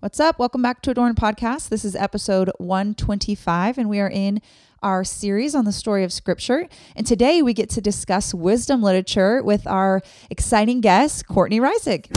What's 0.00 0.20
up? 0.20 0.38
Welcome 0.38 0.60
back 0.60 0.82
to 0.82 0.90
Adorn 0.90 1.14
Podcast. 1.14 1.70
This 1.70 1.82
is 1.82 1.96
episode 1.96 2.50
125, 2.58 3.78
and 3.78 3.88
we 3.88 3.98
are 3.98 4.10
in 4.10 4.42
our 4.82 5.04
series 5.04 5.54
on 5.54 5.64
the 5.64 5.72
story 5.72 6.04
of 6.04 6.12
Scripture. 6.12 6.68
And 6.94 7.06
today 7.06 7.40
we 7.40 7.54
get 7.54 7.70
to 7.70 7.80
discuss 7.80 8.34
wisdom 8.34 8.82
literature 8.82 9.42
with 9.42 9.66
our 9.66 10.02
exciting 10.28 10.82
guest, 10.82 11.26
Courtney 11.26 11.60
Reisig. 11.60 12.14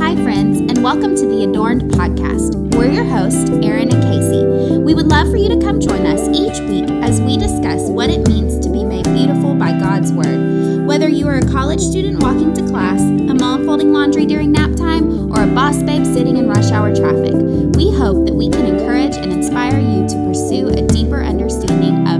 Hi, 0.00 0.14
friends, 0.22 0.60
and 0.60 0.84
welcome 0.84 1.16
to 1.16 1.26
the 1.26 1.42
Adorned 1.42 1.90
Podcast. 1.90 2.54
We're 2.76 2.92
your 2.92 3.04
hosts, 3.04 3.50
Aaron 3.50 3.92
and 3.92 4.02
Casey. 4.04 4.78
We 4.78 4.94
would 4.94 5.08
love 5.08 5.32
for 5.32 5.36
you 5.36 5.48
to 5.48 5.58
come 5.58 5.80
join 5.80 6.06
us 6.06 6.28
each 6.28 6.60
week 6.70 6.88
as 7.02 7.20
we 7.20 7.36
discuss 7.36 7.90
what 7.90 8.08
it 8.08 8.28
means 8.28 8.64
to 8.64 8.70
be 8.70 8.84
made 8.84 9.04
beautiful 9.06 9.56
by 9.56 9.72
God's 9.80 10.12
Word. 10.12 10.51
Whether 10.92 11.08
you 11.08 11.26
are 11.26 11.36
a 11.36 11.50
college 11.50 11.80
student 11.80 12.22
walking 12.22 12.52
to 12.52 12.68
class, 12.68 13.00
a 13.00 13.32
mom 13.32 13.64
folding 13.64 13.94
laundry 13.94 14.26
during 14.26 14.52
nap 14.52 14.76
time, 14.76 15.32
or 15.32 15.42
a 15.42 15.46
boss 15.46 15.82
babe 15.82 16.04
sitting 16.04 16.36
in 16.36 16.46
rush 16.46 16.70
hour 16.70 16.94
traffic, 16.94 17.32
we 17.32 17.90
hope 17.96 18.26
that 18.26 18.34
we 18.34 18.50
can 18.50 18.66
encourage 18.66 19.16
and 19.16 19.32
inspire 19.32 19.80
you 19.80 20.06
to 20.06 20.16
pursue 20.26 20.68
a 20.68 20.86
deeper 20.88 21.24
understanding 21.24 22.06
of 22.06 22.11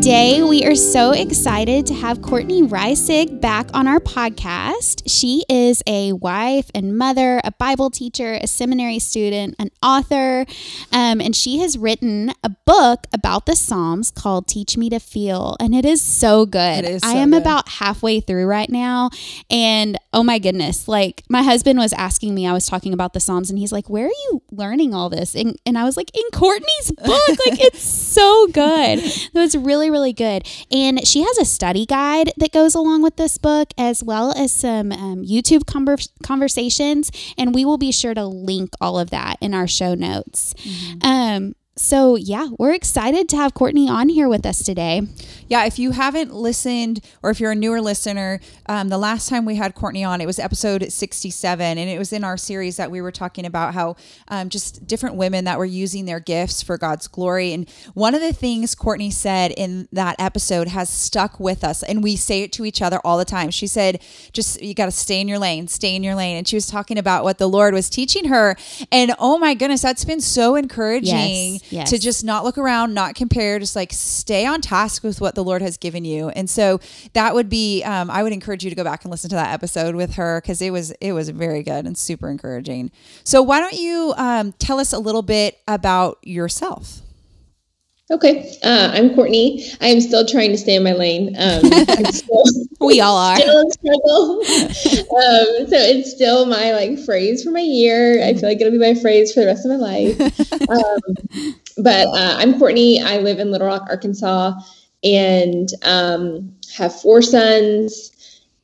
Today, 0.00 0.42
we 0.42 0.64
are 0.64 0.74
so 0.74 1.10
excited 1.10 1.84
to 1.88 1.92
have 1.92 2.22
Courtney 2.22 2.62
Reisig 2.62 3.38
back 3.38 3.68
on 3.74 3.86
our 3.86 4.00
podcast. 4.00 5.02
She 5.06 5.44
is 5.46 5.82
a 5.86 6.14
wife 6.14 6.70
and 6.74 6.96
mother, 6.96 7.38
a 7.44 7.52
Bible 7.52 7.90
teacher, 7.90 8.38
a 8.40 8.46
seminary 8.46 8.98
student, 8.98 9.56
an 9.58 9.70
author, 9.82 10.46
um, 10.90 11.20
and 11.20 11.36
she 11.36 11.58
has 11.58 11.76
written 11.76 12.32
a 12.42 12.48
book 12.48 13.08
about 13.12 13.44
the 13.44 13.54
Psalms 13.54 14.10
called 14.10 14.48
Teach 14.48 14.78
Me 14.78 14.88
to 14.88 15.00
Feel, 15.00 15.54
and 15.60 15.74
it 15.74 15.84
is 15.84 16.00
so 16.00 16.46
good. 16.46 16.78
It 16.82 16.90
is 16.90 17.02
I 17.02 17.12
am 17.12 17.32
good. 17.32 17.42
about 17.42 17.68
halfway 17.68 18.20
through 18.20 18.46
right 18.46 18.70
now, 18.70 19.10
and 19.50 19.98
oh 20.14 20.22
my 20.22 20.38
goodness, 20.38 20.88
like 20.88 21.24
my 21.28 21.42
husband 21.42 21.78
was 21.78 21.92
asking 21.92 22.34
me, 22.34 22.46
I 22.46 22.54
was 22.54 22.66
talking 22.66 22.94
about 22.94 23.12
the 23.12 23.20
Psalms, 23.20 23.50
and 23.50 23.58
he's 23.58 23.70
like, 23.70 23.90
Where 23.90 24.06
are 24.06 24.08
you 24.08 24.40
learning 24.50 24.94
all 24.94 25.10
this? 25.10 25.34
And, 25.34 25.58
and 25.66 25.76
I 25.76 25.84
was 25.84 25.98
like, 25.98 26.10
In 26.16 26.24
Courtney's 26.32 26.90
book. 26.92 27.28
like, 27.28 27.60
it's 27.60 27.82
so 27.82 28.46
good. 28.46 28.98
It 29.00 29.34
was 29.34 29.54
really, 29.54 29.89
really 29.90 30.12
good. 30.12 30.46
And 30.70 31.06
she 31.06 31.22
has 31.22 31.38
a 31.38 31.44
study 31.44 31.86
guide 31.86 32.32
that 32.36 32.52
goes 32.52 32.74
along 32.74 33.02
with 33.02 33.16
this 33.16 33.38
book, 33.38 33.72
as 33.76 34.02
well 34.02 34.32
as 34.36 34.52
some 34.52 34.92
um, 34.92 35.24
YouTube 35.24 35.64
conver- 35.64 36.08
conversations. 36.22 37.10
And 37.36 37.54
we 37.54 37.64
will 37.64 37.78
be 37.78 37.92
sure 37.92 38.14
to 38.14 38.24
link 38.24 38.70
all 38.80 38.98
of 38.98 39.10
that 39.10 39.36
in 39.40 39.54
our 39.54 39.66
show 39.66 39.94
notes. 39.94 40.54
Um, 41.02 41.54
so, 41.80 42.14
yeah, 42.14 42.48
we're 42.58 42.74
excited 42.74 43.26
to 43.30 43.36
have 43.36 43.54
Courtney 43.54 43.88
on 43.88 44.10
here 44.10 44.28
with 44.28 44.44
us 44.44 44.62
today. 44.62 45.00
Yeah, 45.48 45.64
if 45.64 45.78
you 45.78 45.92
haven't 45.92 46.32
listened 46.32 47.00
or 47.22 47.30
if 47.30 47.40
you're 47.40 47.52
a 47.52 47.56
newer 47.56 47.80
listener, 47.80 48.38
um, 48.66 48.90
the 48.90 48.98
last 48.98 49.30
time 49.30 49.46
we 49.46 49.56
had 49.56 49.74
Courtney 49.74 50.04
on, 50.04 50.20
it 50.20 50.26
was 50.26 50.38
episode 50.38 50.92
67. 50.92 51.78
And 51.78 51.90
it 51.90 51.98
was 51.98 52.12
in 52.12 52.22
our 52.22 52.36
series 52.36 52.76
that 52.76 52.90
we 52.90 53.00
were 53.00 53.10
talking 53.10 53.46
about 53.46 53.72
how 53.72 53.96
um, 54.28 54.50
just 54.50 54.86
different 54.86 55.16
women 55.16 55.46
that 55.46 55.58
were 55.58 55.64
using 55.64 56.04
their 56.04 56.20
gifts 56.20 56.62
for 56.62 56.76
God's 56.76 57.08
glory. 57.08 57.54
And 57.54 57.68
one 57.94 58.14
of 58.14 58.20
the 58.20 58.34
things 58.34 58.74
Courtney 58.74 59.10
said 59.10 59.50
in 59.52 59.88
that 59.90 60.16
episode 60.18 60.68
has 60.68 60.90
stuck 60.90 61.40
with 61.40 61.64
us. 61.64 61.82
And 61.82 62.02
we 62.02 62.14
say 62.14 62.42
it 62.42 62.52
to 62.52 62.66
each 62.66 62.82
other 62.82 63.00
all 63.04 63.16
the 63.16 63.24
time. 63.24 63.50
She 63.50 63.66
said, 63.66 64.02
just 64.32 64.62
you 64.62 64.74
got 64.74 64.84
to 64.84 64.92
stay 64.92 65.20
in 65.20 65.28
your 65.28 65.38
lane, 65.38 65.66
stay 65.66 65.96
in 65.96 66.04
your 66.04 66.14
lane. 66.14 66.36
And 66.36 66.46
she 66.46 66.56
was 66.56 66.66
talking 66.66 66.98
about 66.98 67.24
what 67.24 67.38
the 67.38 67.48
Lord 67.48 67.72
was 67.72 67.88
teaching 67.88 68.26
her. 68.26 68.54
And 68.92 69.14
oh 69.18 69.38
my 69.38 69.54
goodness, 69.54 69.80
that's 69.80 70.04
been 70.04 70.20
so 70.20 70.56
encouraging 70.56 71.54
Yes, 71.54 71.69
yes. 71.70 71.90
to 71.90 71.98
just 71.98 72.24
not 72.24 72.44
look 72.44 72.58
around, 72.58 72.94
not 72.94 73.14
compare, 73.14 73.58
just 73.58 73.76
like 73.76 73.92
stay 73.92 74.46
on 74.46 74.60
task 74.60 75.02
with 75.02 75.20
what 75.20 75.34
the 75.34 75.44
Lord 75.44 75.62
has 75.62 75.76
given 75.76 76.04
you. 76.04 76.28
And 76.30 76.48
so 76.48 76.80
that 77.14 77.34
would 77.34 77.48
be, 77.48 77.82
um, 77.84 78.10
I 78.10 78.22
would 78.22 78.32
encourage 78.32 78.64
you 78.64 78.70
to 78.70 78.76
go 78.76 78.84
back 78.84 79.04
and 79.04 79.10
listen 79.10 79.30
to 79.30 79.36
that 79.36 79.52
episode 79.52 79.94
with 79.94 80.14
her 80.14 80.40
because 80.40 80.60
it 80.60 80.70
was 80.70 80.90
it 81.00 81.12
was 81.12 81.28
very 81.30 81.62
good 81.62 81.86
and 81.86 81.96
super 81.96 82.28
encouraging. 82.28 82.90
So 83.24 83.42
why 83.42 83.60
don't 83.60 83.74
you 83.74 84.14
um, 84.16 84.52
tell 84.52 84.78
us 84.78 84.92
a 84.92 84.98
little 84.98 85.22
bit 85.22 85.58
about 85.66 86.18
yourself? 86.22 87.00
Okay, 88.12 88.52
uh, 88.64 88.90
I'm 88.92 89.14
Courtney. 89.14 89.64
I 89.80 89.86
am 89.86 90.00
still 90.00 90.26
trying 90.26 90.50
to 90.50 90.58
stay 90.58 90.74
in 90.74 90.82
my 90.82 90.94
lane. 90.94 91.36
Um, 91.38 91.62
still, 92.10 92.42
We 92.80 93.00
all 93.00 93.16
are. 93.16 93.36
still 93.36 93.68
a 93.68 93.70
struggle. 93.70 94.40
um, 94.40 95.68
so 95.68 95.76
it's 95.76 96.10
still 96.10 96.46
my 96.46 96.72
like 96.72 96.98
phrase 96.98 97.44
for 97.44 97.50
my 97.50 97.60
year. 97.60 98.24
I 98.24 98.34
feel 98.34 98.48
like 98.48 98.60
it'll 98.60 98.72
be 98.72 98.78
my 98.78 98.94
phrase 98.94 99.32
for 99.32 99.40
the 99.40 99.46
rest 99.46 99.64
of 99.64 99.70
my 99.70 99.76
life. 99.76 100.50
Um, 100.70 101.56
but 101.82 102.06
uh, 102.08 102.36
I'm 102.38 102.58
Courtney. 102.58 103.00
I 103.00 103.18
live 103.18 103.38
in 103.38 103.50
Little 103.50 103.66
Rock, 103.66 103.86
Arkansas, 103.88 104.52
and 105.02 105.68
um, 105.84 106.54
have 106.76 106.98
four 107.00 107.22
sons. 107.22 108.10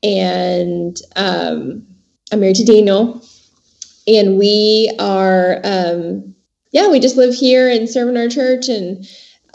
And 0.02 0.96
um, 1.16 1.86
I'm 2.32 2.40
married 2.40 2.56
to 2.56 2.64
Daniel, 2.64 3.22
and 4.06 4.38
we 4.38 4.94
are 4.98 5.60
um, 5.64 6.34
yeah, 6.76 6.88
we 6.88 7.00
just 7.00 7.16
live 7.16 7.34
here 7.34 7.70
and 7.70 7.88
serve 7.88 8.08
in 8.08 8.16
our 8.18 8.28
church 8.28 8.68
and 8.68 9.06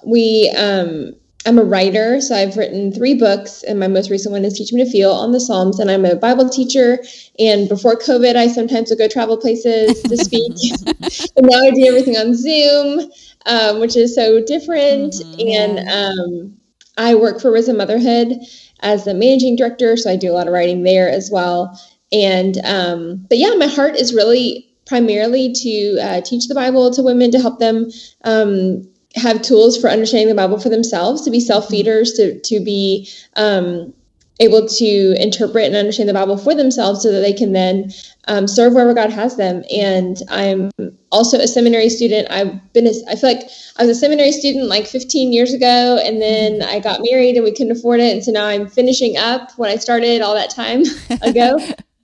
we 0.04 0.50
um 0.58 1.14
I'm 1.46 1.58
a 1.58 1.64
writer, 1.64 2.22
so 2.22 2.36
I've 2.36 2.56
written 2.56 2.92
three 2.92 3.16
books, 3.16 3.64
and 3.64 3.80
my 3.80 3.88
most 3.88 4.12
recent 4.12 4.32
one 4.32 4.46
is 4.46 4.54
Teach 4.54 4.72
Me 4.74 4.84
to 4.84 4.90
Feel 4.90 5.12
on 5.12 5.32
the 5.32 5.40
Psalms. 5.40 5.80
And 5.80 5.90
I'm 5.90 6.06
a 6.06 6.16
Bible 6.16 6.48
teacher. 6.50 7.00
And 7.40 7.68
before 7.68 7.96
COVID, 7.96 8.36
I 8.36 8.48
sometimes 8.48 8.90
would 8.90 9.00
go 9.00 9.08
travel 9.08 9.38
places 9.38 10.04
to 10.04 10.18
speak. 10.18 10.54
and 11.36 11.48
now 11.50 11.60
I 11.60 11.72
do 11.72 11.86
everything 11.88 12.16
on 12.16 12.36
Zoom, 12.36 13.12
um, 13.48 13.80
which 13.80 13.96
is 13.96 14.14
so 14.14 14.44
different. 14.44 15.14
Mhm, 15.14 15.56
and 15.56 15.80
um, 15.90 16.58
I 16.98 17.16
work 17.16 17.42
for 17.42 17.52
Risen 17.52 17.78
Motherhood 17.78 18.34
as 18.82 19.06
the 19.06 19.14
managing 19.14 19.56
director, 19.56 19.98
so 19.98 20.12
I 20.12 20.18
do 20.18 20.32
a 20.32 20.36
lot 20.36 20.48
of 20.48 20.54
writing 20.54 20.84
there 20.84 21.10
as 21.10 21.32
well. 21.32 21.80
And 22.12 22.58
um, 22.64 23.26
but 23.30 23.38
yeah, 23.38 23.56
my 23.56 23.68
heart 23.68 23.96
is 23.96 24.14
really 24.14 24.68
primarily 24.86 25.54
to 25.54 25.98
uh, 26.02 26.22
teach 26.22 26.48
the 26.48 26.56
Bible 26.56 26.92
to 26.92 27.02
women 27.02 27.32
to 27.32 27.40
help 27.40 27.60
them 27.60 27.90
um, 28.26 28.91
have 29.16 29.42
tools 29.42 29.78
for 29.80 29.90
understanding 29.90 30.30
the 30.30 30.36
Bible 30.36 30.60
for 30.60 30.70
themselves, 30.70 31.22
to 31.24 31.32
be 31.32 31.40
self 31.40 31.68
feeders, 31.68 32.14
to 32.14 32.40
to 32.40 32.64
be 32.64 33.10
um, 33.36 33.94
able 34.40 34.68
to 34.68 35.22
interpret 35.22 35.66
and 35.66 35.76
understand 35.76 36.10
the 36.10 36.14
Bible 36.14 36.38
for 36.38 36.56
themselves, 36.56 37.04
so 37.04 37.12
that 37.12 37.20
they 37.20 37.34
can 37.34 37.54
then 37.54 37.92
um, 38.28 38.48
serve 38.48 38.74
wherever 38.74 38.94
God 38.94 39.10
has 39.12 39.38
them. 39.38 39.64
And 39.76 40.18
I'm 40.30 40.72
also 41.12 41.38
a 41.40 41.48
seminary 41.48 41.90
student. 41.90 42.30
I've 42.32 42.74
been 42.74 42.88
a, 42.88 42.94
I 43.10 43.16
feel 43.16 43.34
like 43.34 43.50
I 43.78 43.86
was 43.86 43.98
a 43.98 44.00
seminary 44.00 44.32
student 44.32 44.68
like 44.68 44.88
15 44.88 45.34
years 45.34 45.54
ago, 45.54 46.00
and 46.04 46.22
then 46.22 46.62
I 46.62 46.80
got 46.80 47.02
married 47.04 47.36
and 47.36 47.44
we 47.44 47.52
couldn't 47.52 47.72
afford 47.72 48.00
it, 48.00 48.14
and 48.14 48.24
so 48.24 48.32
now 48.32 48.46
I'm 48.46 48.68
finishing 48.68 49.18
up 49.18 49.52
what 49.58 49.70
I 49.70 49.76
started 49.76 50.22
all 50.22 50.36
that 50.36 50.50
time 50.50 50.82
ago. 51.22 51.58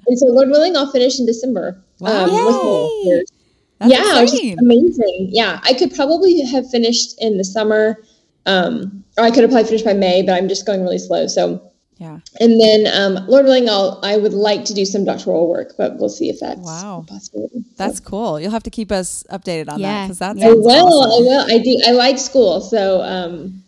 and 0.08 0.20
so, 0.20 0.28
Lord 0.28 0.50
willing, 0.50 0.76
I'll 0.76 0.92
finish 0.92 1.20
in 1.20 1.26
December. 1.26 1.82
Wow. 2.00 2.28
my 2.28 2.32
Yay. 2.32 3.10
master's 3.10 3.37
That's 3.80 3.92
yeah, 3.94 4.22
which 4.22 4.34
is 4.34 4.58
amazing. 4.60 5.30
Yeah, 5.32 5.60
I 5.64 5.74
could 5.74 5.94
probably 5.94 6.42
have 6.42 6.70
finished 6.70 7.16
in 7.22 7.38
the 7.38 7.44
summer, 7.44 8.04
um, 8.46 9.04
or 9.18 9.24
I 9.24 9.30
could 9.32 9.42
have 9.44 9.52
probably 9.52 9.68
finished 9.68 9.86
by 9.86 9.94
May, 9.94 10.24
but 10.24 10.34
I'm 10.34 10.48
just 10.50 10.66
going 10.66 10.82
really 10.82 10.98
slow. 10.98 11.28
So, 11.28 11.62
Yeah. 12.00 12.20
and 12.40 12.60
then 12.60 12.88
um, 12.92 13.28
Lord 13.28 13.46
willing, 13.46 13.70
I'll 13.70 14.00
I 14.04 14.18
would 14.18 14.34
like 14.34 14.66
to 14.66 14.74
do 14.74 14.84
some 14.86 15.06
doctoral 15.06 15.48
work, 15.48 15.74
but 15.78 15.98
we'll 15.98 16.10
see 16.10 16.30
if 16.30 16.40
that's 16.40 16.60
Wow. 16.60 17.04
a 17.08 17.12
possibility. 17.12 17.64
That's 17.78 18.00
cool. 18.00 18.40
You'll 18.40 18.52
have 18.52 18.64
to 18.64 18.72
keep 18.72 18.92
us 18.92 19.24
updated 19.30 19.70
on 19.70 19.82
that 19.82 19.88
Yeah. 19.88 20.04
because 20.06 20.20
that's 20.20 20.40
Yeah. 20.40 20.48
I 20.48 20.54
will. 20.54 20.68
awesome. 20.70 21.12
I 21.12 21.28
will. 21.28 21.46
I 21.56 21.58
do. 21.60 21.82
I 21.88 21.92
like 21.92 22.18
school, 22.18 22.62
so 22.62 23.02
um, 23.02 23.64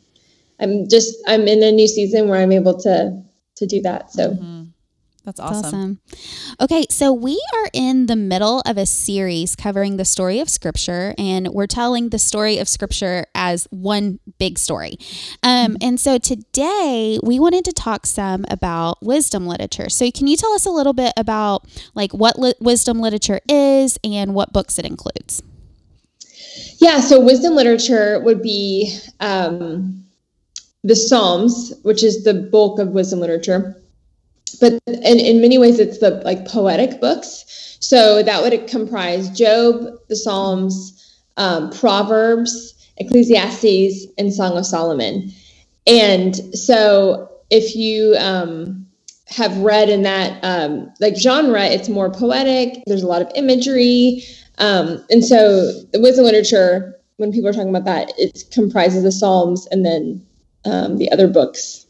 I'm 0.60 0.88
just 0.90 1.16
I'm 1.28 1.48
in 1.48 1.62
a 1.62 1.72
new 1.72 1.88
season 1.88 2.30
where 2.30 2.42
I'm 2.42 2.52
able 2.52 2.80
to 2.82 3.22
to 3.58 3.66
do 3.68 3.82
that. 3.84 4.12
So. 4.12 4.32
Mhm. 4.32 4.59
That's 5.26 5.40
That's 5.40 5.52
awesome. 5.52 5.66
awesome. 5.66 6.00
Okay, 6.62 6.86
so 6.90 7.12
we 7.12 7.42
are 7.54 7.70
in 7.74 8.06
the 8.06 8.16
middle 8.16 8.62
of 8.66 8.78
a 8.78 8.86
series 8.86 9.56
covering 9.56 9.98
the 9.98 10.06
story 10.06 10.40
of 10.40 10.50
Scripture, 10.50 11.14
and 11.18 11.50
we're 11.50 11.68
telling 11.68 12.10
the 12.10 12.20
story 12.20 12.58
of 12.58 12.68
Scripture 12.68 13.26
as 13.36 13.68
one 13.70 14.20
big 14.38 14.58
story. 14.58 14.98
Um, 15.44 15.78
and 15.82 16.00
so 16.00 16.18
today 16.18 17.20
we 17.22 17.40
wanted 17.40 17.66
to 17.66 17.74
talk 17.74 18.06
some 18.06 18.46
about 18.50 19.04
wisdom 19.04 19.46
literature. 19.46 19.90
So, 19.90 20.10
can 20.12 20.28
you 20.28 20.38
tell 20.38 20.54
us 20.54 20.66
a 20.66 20.72
little 20.72 20.94
bit 20.94 21.14
about 21.18 21.66
like 21.96 22.14
what 22.14 22.40
li- 22.40 22.56
wisdom 22.60 23.00
literature 23.00 23.40
is 23.50 24.00
and 24.04 24.34
what 24.34 24.54
books 24.54 24.80
it 24.80 24.86
includes? 24.86 25.44
Yeah, 26.80 27.00
so 27.02 27.20
wisdom 27.20 27.56
literature 27.56 28.20
would 28.24 28.42
be 28.42 28.98
um, 29.20 30.06
the 30.84 30.96
Psalms, 30.96 31.74
which 31.84 32.04
is 32.04 32.24
the 32.24 32.34
bulk 32.34 32.80
of 32.80 32.90
wisdom 32.90 33.20
literature. 33.20 33.76
But 34.60 34.80
in, 34.88 35.20
in 35.20 35.42
many 35.42 35.58
ways, 35.58 35.80
it's 35.80 36.00
the 36.00 36.22
like 36.26 36.46
poetic 36.48 37.00
books. 37.00 37.46
So 37.80 38.22
that 38.24 38.42
would 38.42 38.68
comprise 38.68 39.30
Job, 39.30 39.86
the 40.10 40.16
Psalms, 40.16 41.18
um, 41.38 41.72
Proverbs, 41.72 42.76
Ecclesiastes, 42.98 44.06
and 44.18 44.34
Song 44.34 44.58
of 44.58 44.66
Solomon. 44.66 45.32
And 45.88 46.36
so 46.58 47.30
if 47.50 47.76
you 47.76 48.16
um, 48.20 48.86
have 49.28 49.56
read 49.58 49.90
in 49.90 50.04
that 50.04 50.40
um, 50.44 50.92
like 51.00 51.16
genre, 51.16 51.64
it's 51.64 51.90
more 51.90 52.12
poetic. 52.12 52.84
There's 52.86 53.04
a 53.04 53.08
lot 53.08 53.22
of 53.22 53.32
imagery. 53.36 54.24
Um, 54.58 55.04
and 55.10 55.24
so 55.24 55.72
the 55.94 56.02
wisdom 56.02 56.26
literature, 56.26 56.96
when 57.18 57.32
people 57.32 57.50
are 57.50 57.54
talking 57.54 57.70
about 57.70 57.86
that, 57.86 58.12
it 58.18 58.44
comprises 58.52 59.04
the 59.04 59.12
Psalms 59.12 59.68
and 59.72 59.86
then 59.86 60.26
um, 60.66 60.98
the 60.98 61.12
other 61.12 61.28
books. 61.28 61.86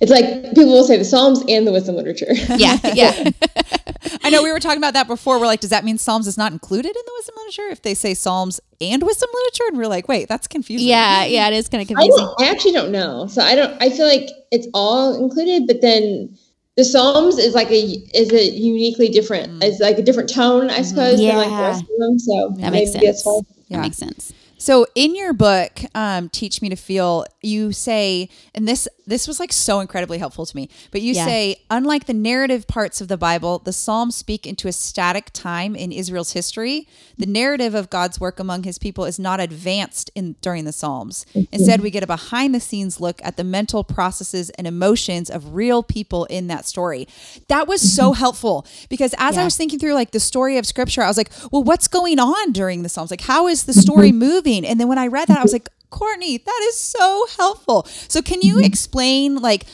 It's 0.00 0.10
like 0.10 0.24
people 0.54 0.66
will 0.72 0.84
say 0.84 0.96
the 0.96 1.04
Psalms 1.04 1.42
and 1.48 1.66
the 1.66 1.72
wisdom 1.72 1.96
literature. 1.96 2.26
Yeah, 2.56 2.78
yeah. 2.94 3.30
I 4.24 4.30
know 4.30 4.42
we 4.42 4.50
were 4.50 4.60
talking 4.60 4.78
about 4.78 4.94
that 4.94 5.06
before. 5.06 5.38
We're 5.38 5.46
like, 5.46 5.60
does 5.60 5.70
that 5.70 5.84
mean 5.84 5.98
Psalms 5.98 6.26
is 6.26 6.36
not 6.38 6.52
included 6.52 6.88
in 6.88 7.02
the 7.04 7.12
wisdom 7.18 7.34
literature 7.38 7.68
if 7.70 7.82
they 7.82 7.94
say 7.94 8.14
Psalms 8.14 8.60
and 8.80 9.02
wisdom 9.02 9.28
literature? 9.32 9.64
And 9.68 9.76
we're 9.78 9.86
like, 9.88 10.08
wait, 10.08 10.28
that's 10.28 10.46
confusing. 10.46 10.88
Yeah, 10.88 11.24
yeah, 11.24 11.48
it 11.48 11.54
is 11.54 11.68
kind 11.68 11.82
of 11.82 11.86
I, 11.90 11.94
confusing. 11.94 12.24
don't, 12.24 12.40
I 12.42 12.50
actually 12.50 12.72
don't 12.72 12.90
know. 12.92 13.26
So 13.26 13.42
I 13.42 13.54
don't. 13.54 13.80
I 13.82 13.90
feel 13.90 14.06
like 14.06 14.28
it's 14.50 14.66
all 14.74 15.22
included, 15.22 15.66
but 15.66 15.80
then 15.82 16.36
the 16.76 16.84
Psalms 16.84 17.38
is 17.38 17.54
like 17.54 17.70
a 17.70 17.80
is 18.14 18.32
a 18.32 18.50
uniquely 18.50 19.08
different. 19.10 19.52
Mm. 19.60 19.64
It's 19.64 19.80
like 19.80 19.98
a 19.98 20.02
different 20.02 20.32
tone, 20.32 20.70
I 20.70 20.82
suppose, 20.82 21.18
than 21.18 21.36
like 21.36 21.46
the 21.48 21.52
Yeah. 21.52 21.66
rest 21.68 21.82
of 21.82 21.88
them. 21.98 22.18
So 22.18 22.54
That 22.58 22.72
makes 22.72 22.94
maybe 22.94 23.06
that's 23.06 23.22
sense. 23.22 23.26
why. 23.26 23.40
Yeah. 23.68 23.76
That 23.76 23.82
makes 23.82 23.98
sense. 23.98 24.32
So 24.60 24.86
in 24.94 25.16
your 25.16 25.32
book, 25.32 25.80
um, 25.94 26.28
Teach 26.28 26.60
Me 26.60 26.68
to 26.68 26.76
Feel, 26.76 27.24
you 27.40 27.72
say, 27.72 28.28
and 28.54 28.68
this 28.68 28.86
this 29.06 29.26
was 29.26 29.40
like 29.40 29.52
so 29.52 29.80
incredibly 29.80 30.18
helpful 30.18 30.46
to 30.46 30.54
me, 30.54 30.68
but 30.92 31.00
you 31.02 31.14
Yeah. 31.14 31.24
say, 31.24 31.56
unlike 31.68 32.04
the 32.06 32.14
narrative 32.14 32.68
parts 32.68 33.00
of 33.00 33.08
the 33.08 33.16
Bible, 33.16 33.58
the 33.58 33.72
Psalms 33.72 34.14
speak 34.14 34.46
into 34.46 34.68
a 34.68 34.72
static 34.72 35.30
time 35.32 35.74
in 35.74 35.90
Israel's 35.90 36.30
history. 36.30 36.86
The 37.18 37.26
narrative 37.26 37.74
of 37.74 37.90
God's 37.90 38.20
work 38.20 38.38
among 38.38 38.62
his 38.62 38.78
people 38.78 39.06
is 39.06 39.18
not 39.18 39.40
advanced 39.40 40.12
in 40.14 40.36
during 40.42 40.64
the 40.64 40.72
Psalms. 40.72 41.26
Instead, 41.50 41.80
we 41.80 41.90
get 41.90 42.04
a 42.04 42.06
behind 42.06 42.54
the 42.54 42.60
scenes 42.60 43.00
look 43.00 43.20
at 43.24 43.36
the 43.36 43.42
mental 43.42 43.82
processes 43.82 44.50
and 44.50 44.66
emotions 44.68 45.28
of 45.28 45.54
real 45.54 45.82
people 45.82 46.26
in 46.26 46.46
that 46.48 46.64
story. 46.66 47.08
That 47.48 47.66
was 47.66 47.80
so 47.80 48.12
helpful 48.12 48.64
because 48.88 49.12
as 49.18 49.36
I 49.36 49.42
was 49.42 49.56
thinking 49.56 49.80
through 49.80 49.94
like 49.94 50.12
the 50.12 50.20
story 50.20 50.56
of 50.56 50.66
scripture, 50.66 51.02
I 51.02 51.08
was 51.08 51.16
like, 51.16 51.32
well, 51.50 51.64
what's 51.64 51.88
going 51.88 52.20
on 52.20 52.52
during 52.52 52.82
the 52.82 52.88
Psalms? 52.88 53.10
Like, 53.10 53.22
how 53.22 53.48
is 53.48 53.64
the 53.64 53.72
story 53.72 54.12
moving? 54.12 54.49
And 54.58 54.80
then 54.80 54.88
when 54.88 54.98
I 54.98 55.06
read 55.06 55.28
that, 55.28 55.38
I 55.38 55.42
was 55.42 55.52
like, 55.52 55.68
Courtney, 55.90 56.38
that 56.38 56.66
is 56.68 56.78
so 56.78 57.26
helpful. 57.36 57.84
So, 58.08 58.22
can 58.22 58.40
you 58.42 58.60
explain 58.60 59.36
like 59.36 59.66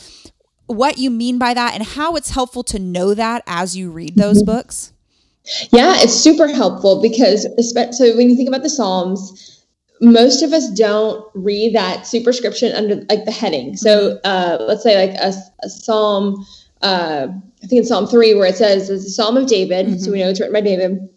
what 0.67 0.99
you 0.99 1.11
mean 1.11 1.39
by 1.39 1.55
that 1.55 1.75
and 1.75 1.83
how 1.83 2.17
it's 2.17 2.31
helpful 2.31 2.65
to 2.65 2.79
know 2.79 3.15
that 3.15 3.43
as 3.47 3.77
you 3.77 3.91
read 3.91 4.17
those 4.17 4.43
books? 4.43 4.93
Yeah, 5.71 5.95
it's 5.99 6.15
super 6.15 6.49
helpful 6.49 7.01
because 7.01 7.45
so 7.97 8.17
when 8.17 8.29
you 8.29 8.37
think 8.37 8.49
about 8.49 8.63
the 8.63 8.71
Psalms, 8.71 9.65
most 10.01 10.43
of 10.43 10.53
us 10.53 10.69
don't 10.71 11.25
read 11.35 11.75
that 11.75 12.07
superscription 12.07 12.73
under 12.73 12.97
like 13.09 13.25
the 13.25 13.31
heading. 13.31 13.77
So 13.77 14.19
uh, 14.25 14.59
let's 14.61 14.83
say 14.83 15.07
like 15.07 15.17
a, 15.21 15.33
a 15.63 15.69
Psalm, 15.69 16.45
uh, 16.83 17.29
I 17.63 17.67
think 17.67 17.81
it's 17.81 17.89
Psalm 17.89 18.07
three 18.07 18.35
where 18.35 18.49
it 18.49 18.57
says 18.57 18.91
it's 18.91 19.07
a 19.07 19.11
Psalm 19.11 19.37
of 19.37 19.47
David, 19.47 20.01
so 20.01 20.11
we 20.11 20.19
know 20.19 20.31
it's 20.31 20.41
written 20.41 20.53
by 20.53 20.61
David, 20.61 21.09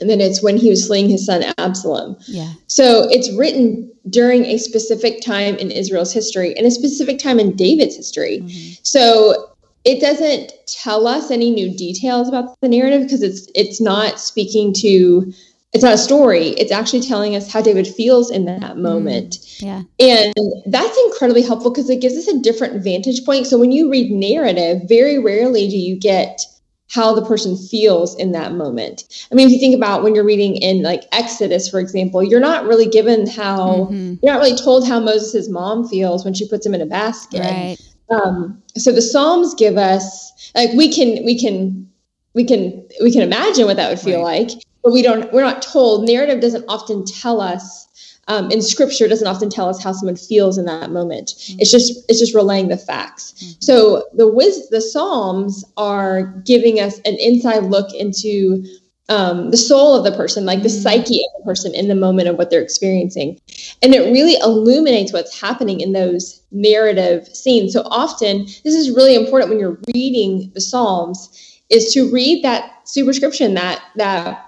and 0.00 0.08
then 0.08 0.20
it's 0.20 0.42
when 0.42 0.56
he 0.56 0.70
was 0.70 0.86
fleeing 0.86 1.08
his 1.08 1.26
son 1.26 1.44
Absalom. 1.58 2.16
Yeah. 2.26 2.52
So 2.66 3.08
it's 3.10 3.30
written 3.32 3.90
during 4.08 4.44
a 4.46 4.58
specific 4.58 5.22
time 5.22 5.56
in 5.56 5.70
Israel's 5.70 6.12
history 6.12 6.56
and 6.56 6.66
a 6.66 6.70
specific 6.70 7.18
time 7.18 7.38
in 7.38 7.54
David's 7.54 7.96
history. 7.96 8.40
Mm-hmm. 8.40 8.72
So 8.82 9.50
it 9.84 10.00
doesn't 10.00 10.52
tell 10.66 11.06
us 11.06 11.30
any 11.30 11.50
new 11.50 11.74
details 11.76 12.28
about 12.28 12.58
the 12.60 12.68
narrative 12.68 13.02
because 13.02 13.22
it's 13.22 13.48
it's 13.54 13.80
not 13.80 14.20
speaking 14.20 14.72
to 14.74 15.32
it's 15.72 15.84
not 15.84 15.94
a 15.94 15.98
story. 15.98 16.48
It's 16.48 16.72
actually 16.72 17.02
telling 17.02 17.36
us 17.36 17.50
how 17.50 17.62
David 17.62 17.86
feels 17.86 18.30
in 18.30 18.44
that 18.46 18.60
mm-hmm. 18.60 18.82
moment. 18.82 19.38
Yeah. 19.60 19.82
And 20.00 20.34
that's 20.66 20.98
incredibly 21.06 21.42
helpful 21.42 21.70
because 21.70 21.88
it 21.88 22.00
gives 22.00 22.16
us 22.16 22.26
a 22.26 22.40
different 22.40 22.82
vantage 22.82 23.24
point. 23.24 23.46
So 23.46 23.56
when 23.56 23.70
you 23.70 23.88
read 23.88 24.10
narrative, 24.10 24.82
very 24.88 25.18
rarely 25.18 25.68
do 25.68 25.76
you 25.76 25.96
get 25.96 26.40
how 26.90 27.14
the 27.14 27.24
person 27.24 27.56
feels 27.56 28.16
in 28.16 28.32
that 28.32 28.52
moment. 28.52 29.04
I 29.30 29.34
mean, 29.36 29.46
if 29.46 29.52
you 29.52 29.60
think 29.60 29.76
about 29.76 30.02
when 30.02 30.14
you're 30.14 30.24
reading 30.24 30.56
in 30.56 30.82
like 30.82 31.04
Exodus, 31.12 31.68
for 31.68 31.78
example, 31.78 32.22
you're 32.22 32.40
not 32.40 32.64
really 32.64 32.86
given 32.86 33.28
how, 33.28 33.88
Mhm. 33.90 34.18
you're 34.20 34.32
not 34.32 34.40
really 34.40 34.58
told 34.58 34.86
how 34.86 34.98
Moses' 34.98 35.48
mom 35.48 35.86
feels 35.86 36.24
when 36.24 36.34
she 36.34 36.48
puts 36.48 36.66
him 36.66 36.74
in 36.74 36.80
a 36.80 36.86
basket. 36.86 37.40
Right. 37.40 37.76
Um, 38.10 38.60
so 38.76 38.90
the 38.90 39.02
Psalms 39.02 39.54
give 39.54 39.76
us, 39.78 40.32
like, 40.56 40.72
we 40.72 40.92
can, 40.92 41.24
we 41.24 41.38
can, 41.38 41.88
we 42.34 42.44
can, 42.44 42.84
we 43.00 43.12
can 43.12 43.22
imagine 43.22 43.66
what 43.66 43.76
that 43.76 43.88
would 43.88 44.00
feel 44.00 44.22
like, 44.22 44.50
but 44.82 44.92
we 44.92 45.00
don't, 45.00 45.32
we're 45.32 45.42
not 45.42 45.62
told. 45.62 46.08
Narrative 46.08 46.40
doesn't 46.40 46.64
often 46.68 47.04
tell 47.04 47.40
us 47.40 47.86
um, 48.30 48.48
in 48.52 48.62
scripture 48.62 49.08
doesn't 49.08 49.26
often 49.26 49.50
tell 49.50 49.68
us 49.68 49.82
how 49.82 49.90
someone 49.90 50.14
feels 50.14 50.56
in 50.56 50.64
that 50.66 50.92
moment. 50.92 51.32
It's 51.58 51.70
just 51.70 52.04
it's 52.08 52.20
just 52.20 52.32
relaying 52.32 52.68
the 52.68 52.76
facts. 52.76 53.56
So 53.58 54.04
the 54.14 54.28
wis- 54.28 54.68
the 54.70 54.80
Psalms 54.80 55.64
are 55.76 56.22
giving 56.44 56.78
us 56.78 57.00
an 57.00 57.16
inside 57.18 57.64
look 57.64 57.92
into 57.92 58.64
um, 59.08 59.50
the 59.50 59.56
soul 59.56 59.96
of 59.96 60.04
the 60.04 60.16
person, 60.16 60.46
like 60.46 60.62
the 60.62 60.68
psyche 60.68 61.18
of 61.18 61.40
the 61.40 61.44
person 61.44 61.74
in 61.74 61.88
the 61.88 61.96
moment 61.96 62.28
of 62.28 62.38
what 62.38 62.50
they're 62.50 62.62
experiencing, 62.62 63.40
and 63.82 63.96
it 63.96 64.12
really 64.12 64.36
illuminates 64.36 65.12
what's 65.12 65.40
happening 65.40 65.80
in 65.80 65.92
those 65.92 66.40
narrative 66.52 67.26
scenes. 67.34 67.72
So 67.72 67.82
often, 67.86 68.44
this 68.44 68.76
is 68.76 68.92
really 68.92 69.16
important 69.16 69.50
when 69.50 69.58
you're 69.58 69.80
reading 69.92 70.52
the 70.54 70.60
Psalms, 70.60 71.60
is 71.68 71.92
to 71.94 72.08
read 72.12 72.44
that 72.44 72.86
superscription, 72.88 73.54
that 73.54 73.82
that 73.96 74.46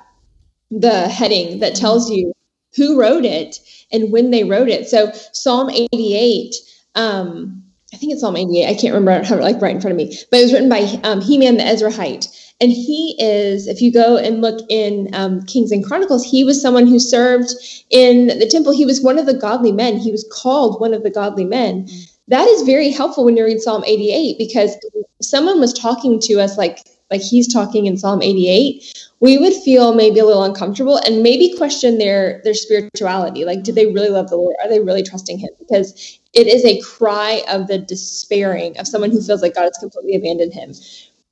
the 0.71 1.09
heading 1.09 1.59
that 1.59 1.75
tells 1.75 2.09
you 2.09 2.33
who 2.75 3.01
wrote 3.01 3.25
it 3.25 3.59
and 3.91 4.13
when 4.13 4.31
they 4.31 4.45
wrote 4.45 4.69
it. 4.69 4.89
So 4.89 5.13
Psalm 5.33 5.71
88, 5.71 6.55
um, 6.95 7.63
I 7.93 7.97
think 7.99 8.13
it's 8.13 8.23
Psalm 8.23 8.37
88. 8.37 8.67
I 8.67 8.75
can't 8.75 8.95
remember. 8.95 9.11
I 9.13 9.17
don't 9.17 9.27
have 9.27 9.39
it 9.39 9.43
like 9.43 9.61
right 9.61 9.75
in 9.75 9.81
front 9.81 9.93
of 9.93 9.97
me, 9.99 10.17
but 10.31 10.41
it 10.41 10.45
was 10.45 10.53
written 10.53 10.69
by 10.69 10.81
um, 11.05 11.21
Heman 11.21 11.59
the 11.59 11.63
Ezrahite. 11.63 12.29
And 12.61 12.71
he 12.71 13.17
is, 13.19 13.67
if 13.67 13.83
you 13.83 13.93
go 13.93 14.17
and 14.17 14.41
look 14.41 14.65
in 14.69 15.13
um, 15.15 15.43
Kings 15.47 15.73
and 15.73 15.85
Chronicles, 15.85 16.25
he 16.25 16.45
was 16.45 16.63
someone 16.63 16.87
who 16.87 17.01
served 17.01 17.51
in 17.91 18.29
the 18.39 18.47
temple. 18.47 18.73
He 18.73 18.87
was 18.87 19.03
one 19.03 19.19
of 19.19 19.27
the 19.27 19.35
godly 19.35 19.73
men. 19.73 19.99
He 19.99 20.13
was 20.13 20.25
called 20.33 20.81
one 20.81 20.95
of 20.95 21.03
the 21.03 21.11
godly 21.11 21.45
men. 21.45 21.89
That 22.29 22.47
is 22.47 22.63
very 22.63 22.91
helpful 22.91 23.25
when 23.25 23.37
you 23.37 23.45
read 23.45 23.61
Psalm 23.61 23.83
88 23.85 24.39
because 24.39 24.77
someone 25.21 25.59
was 25.59 25.73
talking 25.73 26.21
to 26.21 26.41
us 26.41 26.57
like 26.57 26.79
like 27.13 27.21
he's 27.21 27.53
talking 27.53 27.87
in 27.87 27.97
Psalm 27.97 28.23
88 28.23 28.83
we 29.23 29.39
would 29.39 29.55
feel 29.55 29.95
maybe 29.95 30.19
a 30.19 30.27
little 30.27 30.43
uncomfortable 30.43 30.97
and 30.97 31.23
maybe 31.23 31.57
question 31.57 31.99
their 31.99 32.41
their 32.43 32.55
spirituality. 32.55 33.45
Like 33.45 33.63
do 33.63 33.73
they 33.73 33.87
really 33.87 34.09
love 34.09 34.29
the 34.29 34.37
lord? 34.37 34.57
Are 34.61 34.69
they 34.69 34.81
really 34.81 35.05
trusting 35.05 35.39
him? 35.39 35.51
Because 35.61 36.19
it 36.35 36.49
is 36.49 36.65
a 36.65 36.81
cry 36.81 37.43
of 37.49 37.69
the 37.69 37.79
despairing 37.79 38.77
of 38.79 38.89
someone 38.89 39.13
who 39.13 39.23
feels 39.23 39.41
like 39.41 39.55
god 39.55 39.63
has 39.63 39.79
completely 39.79 40.17
abandoned 40.17 40.53
him. 40.53 40.75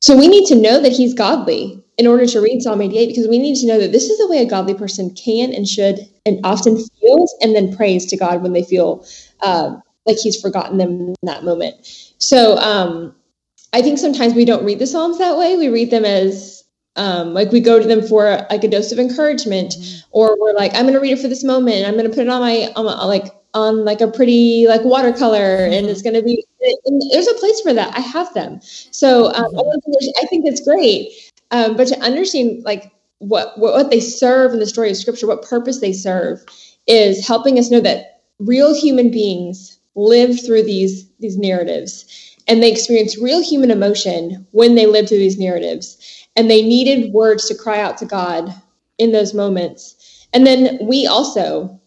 So 0.00 0.17
we 0.17 0.29
need 0.29 0.47
to 0.47 0.55
know 0.55 0.81
that 0.81 0.93
he's 0.93 1.15
godly 1.15 1.82
in 1.99 2.06
order 2.06 2.27
to 2.27 2.41
read 2.41 2.62
psalm 2.62 2.81
88 2.81 3.09
because 3.09 3.27
we 3.27 3.38
need 3.38 3.61
to 3.61 3.67
know 3.67 3.81
that 3.81 3.91
this 3.91 4.09
is 4.09 4.19
the 4.19 4.29
way 4.29 4.38
a 4.38 4.49
godly 4.49 4.75
person 4.75 5.12
can 5.15 5.53
and 5.53 5.67
should 5.67 5.99
and 6.25 6.38
often 6.44 6.77
feels 6.77 7.35
and 7.41 7.56
then 7.56 7.77
prays 7.77 8.06
to 8.06 8.17
god 8.17 8.41
when 8.41 8.53
they 8.53 8.62
feel 8.62 9.05
uh, 9.41 9.75
like 10.06 10.17
he's 10.17 10.41
forgotten 10.41 10.79
them 10.79 11.09
in 11.09 11.15
that 11.25 11.44
moment. 11.44 11.75
So 12.19 12.56
um, 12.59 13.15
i 13.72 13.82
think 13.82 13.99
sometimes 13.99 14.34
we 14.34 14.44
don't 14.44 14.64
read 14.64 14.78
the 14.78 14.87
psalms 14.87 15.19
that 15.19 15.37
way. 15.37 15.56
We 15.56 15.69
read 15.69 15.91
them 15.91 16.05
as 16.05 16.65
um, 16.96 17.34
like 17.34 17.53
we 17.53 17.60
go 17.60 17.79
to 17.79 17.86
them 17.86 18.03
for 18.03 18.46
like 18.50 18.65
a 18.65 18.69
dose 18.69 18.91
of 18.91 18.98
encouragement 18.98 19.74
or 20.10 20.36
we're 20.41 20.55
like 20.55 20.74
i'm 20.74 20.82
going 20.82 20.94
to 20.94 21.00
read 21.00 21.12
it 21.12 21.20
for 21.20 21.29
this 21.29 21.44
moment 21.44 21.77
and 21.77 21.86
i'm 21.86 21.94
going 21.94 22.05
to 22.05 22.10
put 22.10 22.27
it 22.27 22.29
on 22.29 22.41
my 22.41 22.72
on 22.74 22.84
my, 22.84 23.05
like 23.05 23.32
on 23.55 23.84
like 23.84 24.00
a 24.00 24.08
pretty 24.08 24.67
like 24.67 24.82
watercolor 24.84 25.56
and 25.56 25.86
it's 25.86 26.03
going 26.03 26.15
to 26.15 26.22
be 26.22 26.44
there's 27.10 27.27
a 27.27 27.34
place 27.34 27.60
for 27.62 27.72
that. 27.72 27.96
I 27.96 28.00
have 28.00 28.32
them. 28.34 28.60
So 28.62 29.32
um, 29.32 29.50
think 29.50 30.17
I 30.19 30.27
think 30.27 30.46
it's 30.46 30.60
great 30.60 31.31
um, 31.50 31.77
but 31.77 31.89
to 31.89 31.98
understand 32.00 32.62
like 32.65 32.93
what, 33.19 33.58
what 33.58 33.74
what 33.74 33.91
they 33.91 34.00
serve 34.00 34.53
in 34.53 34.60
the 34.60 34.67
story 34.67 34.91
of 34.91 34.96
scripture 34.96 35.27
what 35.27 35.43
purpose 35.43 35.81
they 35.81 35.93
serve 35.93 36.41
is 36.86 37.27
helping 37.27 37.58
us 37.58 37.70
know 37.70 37.81
that 37.81 38.22
real 38.39 38.74
human 38.74 39.10
beings 39.10 39.79
lived 39.94 40.44
through 40.44 40.62
these 40.62 41.08
these 41.19 41.36
narratives 41.36 42.30
and 42.50 42.60
they 42.62 42.70
experienced 42.70 43.16
real 43.19 43.40
human 43.40 43.70
emotion 43.70 44.44
when 44.50 44.74
they 44.74 44.84
lived 44.84 45.08
through 45.08 45.19
these 45.19 45.38
narratives 45.38 46.26
and 46.34 46.50
they 46.50 46.62
needed 46.62 47.12
words 47.12 47.46
to 47.46 47.54
cry 47.54 47.80
out 47.80 47.96
to 47.98 48.04
God 48.04 48.52
in 48.98 49.12
those 49.12 49.32
moments. 49.32 50.26
And 50.32 50.44
then 50.44 50.78
we 50.82 51.06
also 51.06 51.80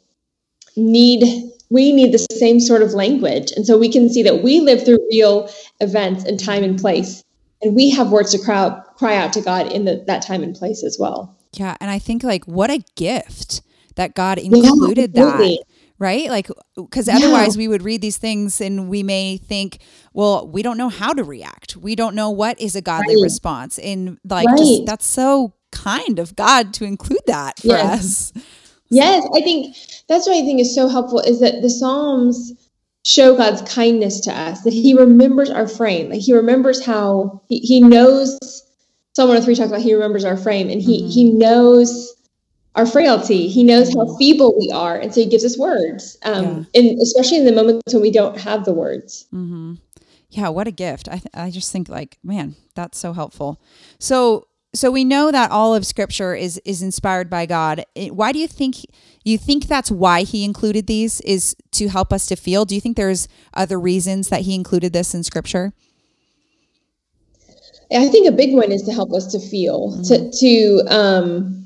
need 0.78 1.52
we 1.70 1.92
need 1.92 2.14
the 2.14 2.20
same 2.32 2.60
sort 2.60 2.82
of 2.84 2.94
language. 2.94 3.52
And 3.56 3.66
so 3.66 3.78
we 3.78 3.92
can 3.92 4.08
see 4.08 4.22
that 4.24 4.44
we 4.44 4.60
live 4.60 4.86
through 4.86 5.00
real 5.12 5.50
events 5.82 6.24
and 6.24 6.40
time 6.40 6.64
and 6.64 6.80
place. 6.80 7.24
And 7.64 7.76
we 7.76 7.90
have 7.90 8.12
words 8.12 8.32
to 8.32 8.38
cry 8.38 8.58
out, 8.58 8.96
cry 8.98 9.16
out 9.16 9.34
to 9.34 9.42
God 9.42 9.72
in 9.72 9.86
the, 9.86 10.04
that 10.06 10.22
time 10.22 10.44
and 10.44 10.56
place 10.56 10.84
as 10.84 10.98
well. 11.00 11.36
Yeah, 11.54 11.76
and 11.82 11.90
I 11.90 11.98
think 11.98 12.24
like 12.24 12.46
what 12.46 12.70
a 12.70 12.84
gift 12.96 13.62
that 13.96 14.14
God 14.14 14.38
included 14.38 15.14
that. 15.16 15.64
Right? 16.04 16.30
Like 16.30 16.50
cuz 16.92 17.08
otherwise 17.08 17.56
we 17.58 17.70
would 17.70 17.82
read 17.82 18.02
these 18.02 18.18
things 18.18 18.60
and 18.60 18.90
we 18.90 19.04
may 19.04 19.38
think, 19.38 19.80
well, 20.14 20.46
we 20.46 20.62
don't 20.62 20.78
know 20.78 20.90
how 20.90 21.14
to 21.14 21.24
react. 21.24 21.78
We 21.78 21.96
don't 21.96 22.14
know 22.14 22.30
what 22.30 22.60
is 22.60 22.76
a 22.76 22.82
godly 22.82 23.16
Right. 23.16 23.24
response. 23.24 23.80
And 23.80 24.18
like 24.30 24.50
just 24.58 24.86
that's 24.86 25.08
so 25.08 25.54
kind 25.72 26.20
of 26.20 26.36
God 26.36 26.74
to 26.76 26.84
include 26.84 27.26
that 27.28 27.60
for 27.60 27.68
Yes. 27.68 28.02
us. 28.02 28.34
Yes, 28.90 29.28
I 29.34 29.42
think 29.42 29.76
that's 30.08 30.28
what 30.28 30.38
I 30.38 30.42
think 30.42 30.60
is 30.62 30.76
so 30.76 30.88
helpful 30.88 31.20
is 31.20 31.40
that 31.40 31.64
the 31.64 31.70
Psalms 31.70 32.54
show 33.04 33.36
God's 33.36 33.64
kindness 33.64 34.20
to 34.22 34.32
us, 34.32 34.62
that 34.62 34.74
He 34.74 34.94
remembers 34.94 35.50
our 35.50 35.68
frame. 35.68 36.10
Like 36.10 36.20
He 36.20 36.34
remembers 36.34 36.86
how 36.86 37.42
He, 37.50 37.58
he 37.60 37.82
knows 37.82 38.38
Psalm 39.14 39.30
103 39.30 39.56
talks 39.56 39.70
about 39.70 39.82
He 39.82 39.96
remembers 39.96 40.26
our 40.26 40.38
frame 40.38 40.70
and 40.70 40.80
He 40.80 41.08
He 41.10 41.30
mm-hmm. 41.30 41.40
knows 41.40 42.14
our 42.76 42.86
frailty. 42.86 43.48
He 43.48 43.64
knows 43.64 43.94
how 43.94 44.16
feeble 44.18 44.58
we 44.60 44.72
are. 44.74 44.98
And 44.98 45.14
so 45.14 45.22
He 45.22 45.28
gives 45.28 45.46
us 45.46 45.58
words. 45.58 46.18
Um 46.24 46.68
and 46.74 47.00
especially 47.02 47.38
in 47.38 47.46
the 47.46 47.52
moments 47.52 47.94
when 47.94 48.02
we 48.02 48.12
don't 48.12 48.38
have 48.40 48.66
the 48.66 48.74
words. 48.74 49.26
Mm-hmm. 49.34 49.76
yeah, 50.30 50.50
what 50.50 50.68
a 50.68 50.72
gift. 50.72 51.08
I, 51.10 51.18
th- 51.18 51.34
I 51.34 51.52
just 51.52 51.72
think 51.72 51.90
like, 51.90 52.18
man, 52.24 52.56
that's 52.76 52.98
so 52.98 53.14
helpful. 53.14 53.62
So, 54.00 54.48
so 54.74 54.90
we 54.90 55.04
know 55.04 55.32
that 55.32 55.52
all 55.52 55.76
of 55.76 55.86
scripture 55.86 56.34
is 56.34 56.60
is 56.66 56.82
inspired 56.82 57.30
by 57.30 57.46
God. 57.46 57.86
Why 58.10 58.32
do 58.32 58.40
you 58.40 58.48
think 58.48 58.78
you 59.24 59.38
think 59.38 59.68
that's 59.68 59.92
why 59.92 60.24
he 60.24 60.44
included 60.44 60.88
these 60.88 61.22
is 61.22 61.56
to 61.74 61.90
help 61.90 62.12
us 62.12 62.26
to 62.28 62.36
feel? 62.36 62.66
Do 62.66 62.74
you 62.74 62.82
think 62.82 62.98
there's 62.98 63.28
other 63.54 63.80
reasons 63.80 64.30
that 64.30 64.42
he 64.42 64.56
included 64.56 64.92
this 64.92 65.14
in 65.14 65.24
scripture? 65.24 65.74
I 67.96 68.08
think 68.08 68.28
a 68.28 68.32
big 68.32 68.56
one 68.56 68.72
is 68.72 68.82
to 68.84 68.92
help 68.92 69.14
us 69.14 69.28
to 69.34 69.40
feel, 69.40 69.92
mm-hmm. 69.92 70.02
to 70.10 70.32
to 70.32 70.96
um 70.96 71.63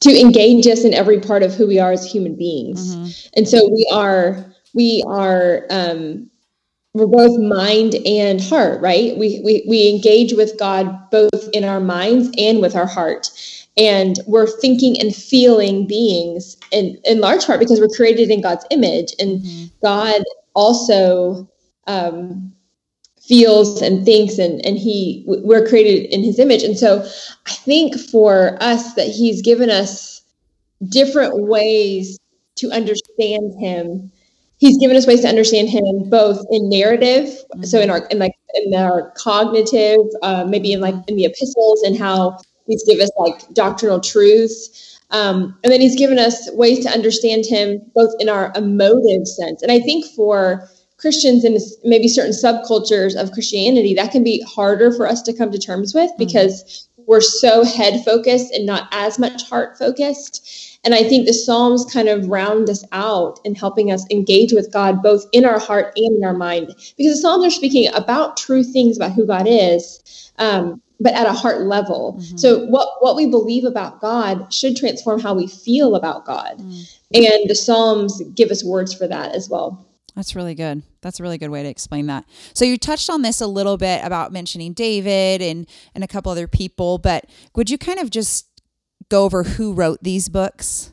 to 0.00 0.18
engage 0.18 0.66
us 0.66 0.84
in 0.84 0.94
every 0.94 1.20
part 1.20 1.42
of 1.42 1.54
who 1.54 1.66
we 1.66 1.78
are 1.78 1.92
as 1.92 2.10
human 2.10 2.34
beings. 2.36 2.96
Mm-hmm. 2.96 3.28
And 3.36 3.48
so 3.48 3.68
we 3.68 3.88
are 3.92 4.44
we 4.74 5.02
are 5.06 5.66
um 5.70 6.30
we're 6.92 7.06
both 7.06 7.38
mind 7.38 7.94
and 8.04 8.40
heart, 8.40 8.80
right? 8.80 9.16
We, 9.16 9.40
we 9.44 9.64
we 9.68 9.88
engage 9.88 10.32
with 10.32 10.58
God 10.58 11.10
both 11.10 11.48
in 11.52 11.64
our 11.64 11.80
minds 11.80 12.30
and 12.36 12.60
with 12.60 12.74
our 12.74 12.86
heart. 12.86 13.30
And 13.76 14.18
we're 14.26 14.48
thinking 14.48 15.00
and 15.00 15.14
feeling 15.14 15.86
beings 15.86 16.56
in, 16.72 16.98
in 17.04 17.20
large 17.20 17.46
part 17.46 17.60
because 17.60 17.80
we're 17.80 17.88
created 17.88 18.30
in 18.30 18.42
God's 18.42 18.66
image. 18.70 19.14
And 19.20 19.40
mm-hmm. 19.40 19.66
God 19.82 20.22
also 20.54 21.48
um, 21.86 22.52
feels 23.30 23.80
and 23.80 24.04
thinks 24.04 24.38
and, 24.38 24.64
and 24.66 24.76
he 24.76 25.22
we're 25.24 25.64
created 25.66 26.12
in 26.12 26.24
his 26.24 26.40
image. 26.40 26.64
And 26.64 26.76
so 26.76 27.08
I 27.46 27.52
think 27.52 27.94
for 27.94 28.58
us 28.60 28.94
that 28.94 29.06
he's 29.06 29.40
given 29.40 29.70
us 29.70 30.20
different 30.88 31.46
ways 31.46 32.18
to 32.56 32.70
understand 32.72 33.54
him 33.60 34.10
he's 34.58 34.76
given 34.78 34.96
us 34.96 35.06
ways 35.06 35.20
to 35.22 35.28
understand 35.28 35.68
him 35.68 36.10
both 36.10 36.44
in 36.50 36.68
narrative 36.68 37.28
mm-hmm. 37.28 37.62
so 37.62 37.80
in 37.80 37.90
our 37.90 38.06
in 38.06 38.18
like 38.18 38.32
in 38.54 38.74
our 38.74 39.12
cognitive 39.16 39.98
uh, 40.22 40.44
maybe 40.44 40.72
in 40.72 40.80
like 40.80 40.94
in 41.06 41.16
the 41.16 41.24
epistles 41.24 41.82
and 41.82 41.96
how 41.96 42.36
he's 42.66 42.84
given 42.84 43.02
us 43.02 43.10
like 43.16 43.54
doctrinal 43.54 44.00
truths 44.00 44.98
um, 45.12 45.58
and 45.64 45.72
then 45.72 45.80
he's 45.80 45.96
given 45.96 46.18
us 46.18 46.50
ways 46.52 46.84
to 46.84 46.90
understand 46.90 47.44
him 47.44 47.80
both 47.94 48.12
in 48.20 48.28
our 48.28 48.52
emotive 48.56 49.26
sense 49.26 49.62
and 49.62 49.70
i 49.70 49.78
think 49.78 50.04
for 50.16 50.68
christians 51.00 51.44
in 51.44 51.56
maybe 51.84 52.08
certain 52.08 52.32
subcultures 52.32 53.20
of 53.20 53.32
christianity 53.32 53.94
that 53.94 54.12
can 54.12 54.22
be 54.22 54.42
harder 54.42 54.92
for 54.92 55.08
us 55.08 55.22
to 55.22 55.32
come 55.32 55.50
to 55.50 55.58
terms 55.58 55.94
with 55.94 56.10
mm-hmm. 56.10 56.24
because 56.24 56.88
we're 57.06 57.20
so 57.20 57.64
head 57.64 58.04
focused 58.04 58.52
and 58.52 58.66
not 58.66 58.88
as 58.92 59.18
much 59.18 59.48
heart 59.48 59.76
focused 59.78 60.70
and 60.84 60.94
I 60.94 61.02
think 61.02 61.26
the 61.26 61.34
Psalms 61.34 61.84
kind 61.84 62.08
of 62.08 62.28
round 62.28 62.70
us 62.70 62.84
out 62.92 63.38
in 63.44 63.54
helping 63.54 63.92
us 63.92 64.06
engage 64.10 64.52
with 64.52 64.72
God 64.72 65.02
both 65.02 65.26
in 65.32 65.44
our 65.44 65.58
heart 65.58 65.92
and 65.96 66.16
in 66.16 66.24
our 66.24 66.34
mind. 66.34 66.68
Because 66.96 67.14
the 67.14 67.20
Psalms 67.20 67.44
are 67.44 67.50
speaking 67.50 67.92
about 67.92 68.36
true 68.36 68.64
things 68.64 68.96
about 68.96 69.12
who 69.12 69.26
God 69.26 69.46
is, 69.46 70.32
um, 70.38 70.80
but 70.98 71.12
at 71.12 71.26
a 71.26 71.32
heart 71.32 71.62
level. 71.62 72.16
Mm-hmm. 72.18 72.36
So 72.38 72.64
what, 72.66 72.88
what 73.00 73.16
we 73.16 73.26
believe 73.26 73.64
about 73.64 74.00
God 74.00 74.52
should 74.52 74.76
transform 74.76 75.20
how 75.20 75.34
we 75.34 75.46
feel 75.46 75.94
about 75.94 76.24
God. 76.24 76.58
Mm-hmm. 76.58 77.24
And 77.24 77.50
the 77.50 77.54
Psalms 77.54 78.22
give 78.34 78.50
us 78.50 78.64
words 78.64 78.94
for 78.94 79.06
that 79.06 79.34
as 79.34 79.50
well. 79.50 79.86
That's 80.20 80.36
really 80.36 80.54
good. 80.54 80.82
That's 81.00 81.18
a 81.18 81.22
really 81.22 81.38
good 81.38 81.48
way 81.48 81.62
to 81.62 81.68
explain 81.70 82.08
that. 82.08 82.26
So 82.52 82.66
you 82.66 82.76
touched 82.76 83.08
on 83.08 83.22
this 83.22 83.40
a 83.40 83.46
little 83.46 83.78
bit 83.78 84.04
about 84.04 84.34
mentioning 84.34 84.74
David 84.74 85.40
and 85.40 85.66
and 85.94 86.04
a 86.04 86.06
couple 86.06 86.30
other 86.30 86.46
people, 86.46 86.98
but 86.98 87.24
would 87.56 87.70
you 87.70 87.78
kind 87.78 87.98
of 87.98 88.10
just 88.10 88.46
go 89.08 89.24
over 89.24 89.44
who 89.44 89.72
wrote 89.72 90.02
these 90.02 90.28
books? 90.28 90.92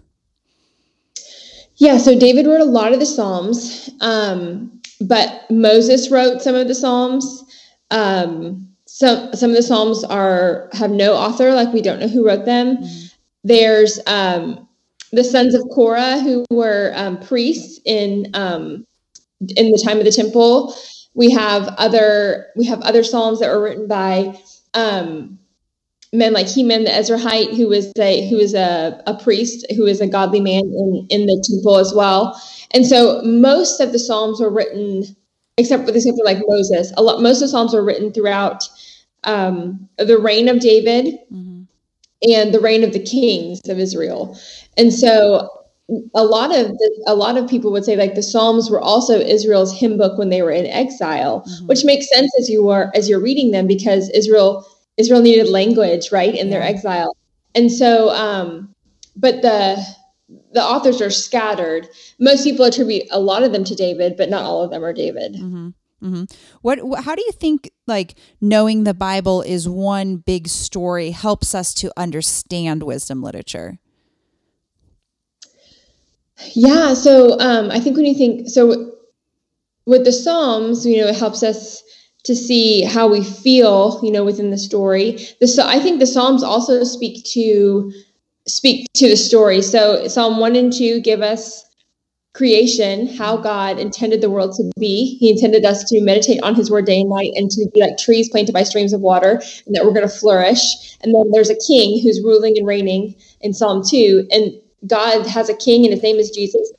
Yeah, 1.76 1.98
so 1.98 2.18
David 2.18 2.48
wrote 2.48 2.62
a 2.62 2.64
lot 2.64 2.94
of 2.94 3.02
the 3.02 3.06
Psalms, 3.06 3.90
um, 4.00 4.82
but 5.02 5.44
Moses 5.52 6.10
wrote 6.10 6.42
some 6.42 6.56
of 6.56 6.70
the 6.70 6.76
Psalms. 6.76 7.44
Um, 7.92 8.70
some 8.86 9.34
some 9.34 9.50
of 9.50 9.58
the 9.58 9.62
Psalms 9.62 10.06
are 10.06 10.70
have 10.72 10.92
no 10.92 11.16
author, 11.16 11.54
like 11.54 11.74
we 11.74 11.82
don't 11.82 12.00
know 12.00 12.08
who 12.08 12.26
wrote 12.26 12.46
them. 12.46 12.78
Mm-hmm. 12.78 13.08
There's 13.44 14.00
um, 14.08 14.70
the 15.12 15.26
sons 15.26 15.54
of 15.54 15.64
Korah 15.74 16.22
who 16.22 16.46
were 16.50 16.94
um, 16.96 17.20
priests 17.20 17.82
in 17.84 18.32
um, 18.34 18.86
in 19.42 19.72
the 19.72 19.82
time 19.86 20.00
of 20.00 20.06
the 20.06 20.12
temple. 20.12 20.76
We 21.14 21.32
have 21.32 21.68
other 21.78 22.48
we 22.56 22.66
have 22.66 22.82
other 22.82 23.04
Psalms 23.04 23.40
that 23.40 23.50
were 23.50 23.62
written 23.62 23.88
by 23.88 24.40
um, 24.74 25.40
men 26.14 26.34
like 26.34 26.48
Heman 26.48 26.84
the 26.84 26.92
Ezrahite, 26.92 27.56
who 27.56 27.68
was 27.68 27.92
a 27.98 28.30
who 28.30 28.38
was 28.38 28.54
a, 28.54 29.02
a 29.08 29.16
priest, 29.16 29.66
who 29.76 29.84
was 29.84 30.02
a 30.02 30.08
godly 30.08 30.40
man 30.40 30.64
in, 30.64 31.08
in 31.10 31.26
the 31.26 31.44
temple 31.50 31.78
as 31.78 31.94
well. 31.94 32.40
And 32.72 32.86
so 32.86 33.22
most 33.24 33.80
of 33.80 33.92
the 33.92 34.00
Psalms 34.00 34.40
were 34.40 34.52
written, 34.52 35.04
except 35.58 35.86
for 35.86 35.96
except 35.96 36.18
for 36.18 36.26
like 36.26 36.42
Moses, 36.48 36.94
a 36.98 37.02
lot 37.02 37.22
most 37.22 37.38
of 37.38 37.42
the 37.42 37.48
Psalms 37.50 37.74
were 37.74 37.84
written 37.84 38.12
throughout 38.12 38.64
um, 39.24 39.90
the 39.98 40.18
reign 40.18 40.48
of 40.48 40.60
David 40.60 41.18
mm-hmm. 41.32 41.64
and 42.32 42.54
the 42.54 42.60
reign 42.60 42.84
of 42.84 42.94
the 42.94 43.04
kings 43.04 43.62
of 43.68 43.80
Israel. 43.80 44.38
And 44.78 44.94
so 44.94 45.50
a 46.14 46.24
lot 46.24 46.54
of 46.54 46.68
the, 46.68 47.04
a 47.08 47.16
lot 47.16 47.38
of 47.38 47.50
people 47.50 47.72
would 47.72 47.86
say 47.86 47.96
like 47.96 48.16
the 48.16 48.24
Psalms 48.24 48.70
were 48.70 48.82
also 48.82 49.20
Israel's 49.20 49.78
hymn 49.78 49.98
book 49.98 50.18
when 50.18 50.30
they 50.30 50.42
were 50.42 50.52
in 50.52 50.66
exile, 50.66 51.44
mm-hmm. 51.48 51.68
which 51.68 51.86
makes 51.86 52.10
sense 52.10 52.30
as 52.40 52.50
you 52.50 52.70
are 52.70 52.92
as 52.94 53.08
you're 53.08 53.22
reading 53.22 53.52
them 53.52 53.68
because 53.68 54.10
Israel 54.10 54.68
Israel 54.98 55.22
needed 55.22 55.48
language, 55.50 56.12
right, 56.12 56.36
in 56.36 56.50
their 56.50 56.62
exile. 56.62 57.16
And 57.56 57.72
so, 57.72 58.10
um, 58.10 58.74
but 59.16 59.42
the 59.42 59.82
the 60.52 60.64
authors 60.64 61.02
are 61.02 61.10
scattered. 61.10 61.88
Most 62.20 62.44
people 62.44 62.66
attribute 62.66 63.04
a 63.12 63.20
lot 63.20 63.44
of 63.44 63.54
them 63.54 63.64
to 63.64 63.76
David, 63.76 64.18
but 64.18 64.30
not 64.30 64.44
all 64.44 64.64
of 64.64 64.72
them 64.72 64.84
are 64.84 64.94
David. 64.94 65.36
Mm-hmm. 65.36 65.70
Mm-hmm. 66.04 66.24
What, 66.62 67.04
How 67.04 67.16
do 67.16 67.24
you 67.24 67.32
think 67.32 67.72
like 67.88 68.16
knowing 68.42 68.84
the 68.84 68.94
Bible 68.94 69.42
is 69.42 69.68
one 69.68 70.18
big 70.18 70.48
story 70.48 71.12
helps 71.12 71.56
us 71.56 71.74
to 71.76 71.92
understand 71.98 72.84
wisdom 72.84 73.24
literature? 73.24 73.80
Yeah. 76.54 76.94
So 76.94 77.40
um, 77.40 77.72
I 77.72 77.80
think 77.80 77.96
when 77.98 78.06
you 78.06 78.16
think 78.16 78.50
so 78.50 78.94
with 79.86 80.06
the 80.06 80.12
Psalms, 80.12 80.86
you 80.86 81.02
know, 81.02 81.08
it 81.08 81.16
helps 81.16 81.44
us 81.44 81.84
to 82.24 82.36
see 82.36 82.84
how 82.84 83.08
we 83.08 83.24
feel, 83.24 84.00
you 84.04 84.12
know, 84.12 84.24
within 84.24 84.52
the 84.52 84.58
story. 84.58 85.18
The 85.40 85.48
so 85.48 85.66
I 85.66 85.80
think 85.80 86.00
the 86.00 86.08
Psalms 86.08 86.44
also 86.44 86.84
speak 86.84 87.24
to 87.34 87.92
speak 88.48 88.88
to 88.96 89.10
the 89.10 89.18
story. 89.18 89.62
So 89.62 90.08
Psalm 90.08 90.40
one 90.40 90.56
and 90.56 90.72
two 90.72 91.00
give 91.02 91.22
us 91.22 91.64
creation, 92.34 93.08
how 93.08 93.36
God 93.38 93.80
intended 93.80 94.22
the 94.22 94.30
world 94.30 94.54
to 94.56 94.72
be. 94.80 95.18
He 95.20 95.32
intended 95.32 95.66
us 95.66 95.84
to 95.86 96.02
meditate 96.02 96.42
on 96.44 96.54
his 96.54 96.70
word 96.70 96.86
day 96.86 97.02
and 97.02 97.10
night 97.10 97.32
and 97.36 97.50
to 97.50 97.68
be 97.74 97.82
like 97.82 97.98
trees 97.98 98.30
planted 98.30 98.54
by 98.54 98.62
streams 98.62 98.94
of 98.94 99.02
water 99.02 99.42
and 99.66 99.76
that 99.76 99.84
we're 99.84 99.94
going 99.94 100.08
to 100.08 100.16
flourish. 100.16 100.62
And 101.02 101.16
then 101.16 101.32
there's 101.32 101.50
a 101.50 101.58
king 101.68 102.00
who's 102.04 102.22
ruling 102.24 102.56
and 102.56 102.68
reigning 102.68 103.16
in 103.42 103.54
Psalm 103.54 103.82
2 103.84 104.28
and 104.30 104.54
God 104.86 105.26
has 105.26 105.50
a 105.50 105.56
king 105.56 105.86
and 105.86 105.94
his 105.94 106.04
name 106.04 106.18
is 106.18 106.30
Jesus 106.30 106.72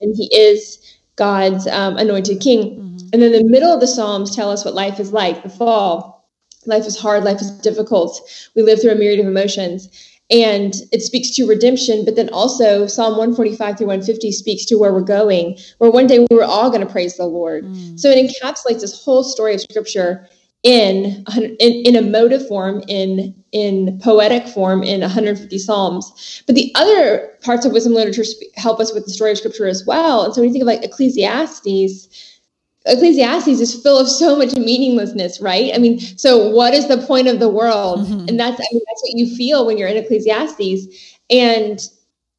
and 0.00 0.14
he 0.16 0.34
is 0.34 0.78
God's 1.16 1.66
um, 1.66 1.96
anointed 1.96 2.40
king. 2.40 2.80
Mm-hmm. 2.80 3.08
And 3.12 3.22
then 3.22 3.32
the 3.32 3.44
middle 3.44 3.72
of 3.72 3.80
the 3.80 3.86
Psalms 3.86 4.34
tell 4.34 4.50
us 4.50 4.64
what 4.64 4.74
life 4.74 5.00
is 5.00 5.12
like 5.12 5.42
the 5.42 5.48
fall. 5.48 6.28
Life 6.66 6.86
is 6.86 6.98
hard, 6.98 7.24
life 7.24 7.40
is 7.40 7.50
difficult. 7.50 8.20
We 8.54 8.62
live 8.62 8.80
through 8.80 8.92
a 8.92 8.94
myriad 8.94 9.20
of 9.20 9.26
emotions. 9.26 9.88
And 10.30 10.74
it 10.92 11.02
speaks 11.02 11.34
to 11.36 11.46
redemption, 11.46 12.04
but 12.04 12.14
then 12.14 12.28
also 12.28 12.86
Psalm 12.86 13.12
145 13.12 13.78
through 13.78 13.88
150 13.88 14.30
speaks 14.30 14.64
to 14.66 14.76
where 14.76 14.92
we're 14.92 15.00
going, 15.00 15.58
where 15.78 15.90
one 15.90 16.06
day 16.06 16.24
we're 16.30 16.44
all 16.44 16.70
going 16.70 16.86
to 16.86 16.92
praise 16.92 17.16
the 17.16 17.26
Lord. 17.26 17.64
Mm. 17.64 17.98
So 17.98 18.10
it 18.10 18.30
encapsulates 18.30 18.80
this 18.80 19.04
whole 19.04 19.24
story 19.24 19.54
of 19.54 19.60
scripture 19.60 20.28
in, 20.62 21.24
in 21.36 21.56
in 21.58 21.96
emotive 21.96 22.46
form, 22.46 22.82
in 22.88 23.34
in 23.52 23.98
poetic 24.02 24.46
form, 24.46 24.82
in 24.82 25.00
150 25.00 25.58
psalms. 25.58 26.42
But 26.46 26.54
the 26.54 26.70
other 26.74 27.30
parts 27.42 27.64
of 27.64 27.72
wisdom 27.72 27.94
literature 27.94 28.24
help 28.54 28.78
us 28.80 28.92
with 28.92 29.04
the 29.04 29.10
story 29.10 29.32
of 29.32 29.38
scripture 29.38 29.66
as 29.66 29.84
well. 29.86 30.24
And 30.24 30.34
so 30.34 30.40
when 30.40 30.48
you 30.48 30.52
think 30.52 30.62
of 30.62 30.66
like 30.66 30.84
Ecclesiastes, 30.84 32.38
Ecclesiastes 32.86 33.60
is 33.60 33.82
full 33.82 33.98
of 33.98 34.08
so 34.08 34.36
much 34.36 34.54
meaninglessness, 34.56 35.40
right? 35.40 35.72
I 35.74 35.78
mean, 35.78 35.98
so 35.98 36.50
what 36.50 36.74
is 36.74 36.88
the 36.88 36.98
point 36.98 37.28
of 37.28 37.40
the 37.40 37.48
world? 37.48 38.00
Mm-hmm. 38.00 38.28
And 38.28 38.40
that's 38.40 38.60
I 38.60 38.66
mean, 38.72 38.82
that's 38.86 39.02
what 39.02 39.16
you 39.16 39.34
feel 39.34 39.66
when 39.66 39.78
you're 39.78 39.88
in 39.88 39.96
Ecclesiastes, 39.96 41.16
and 41.30 41.80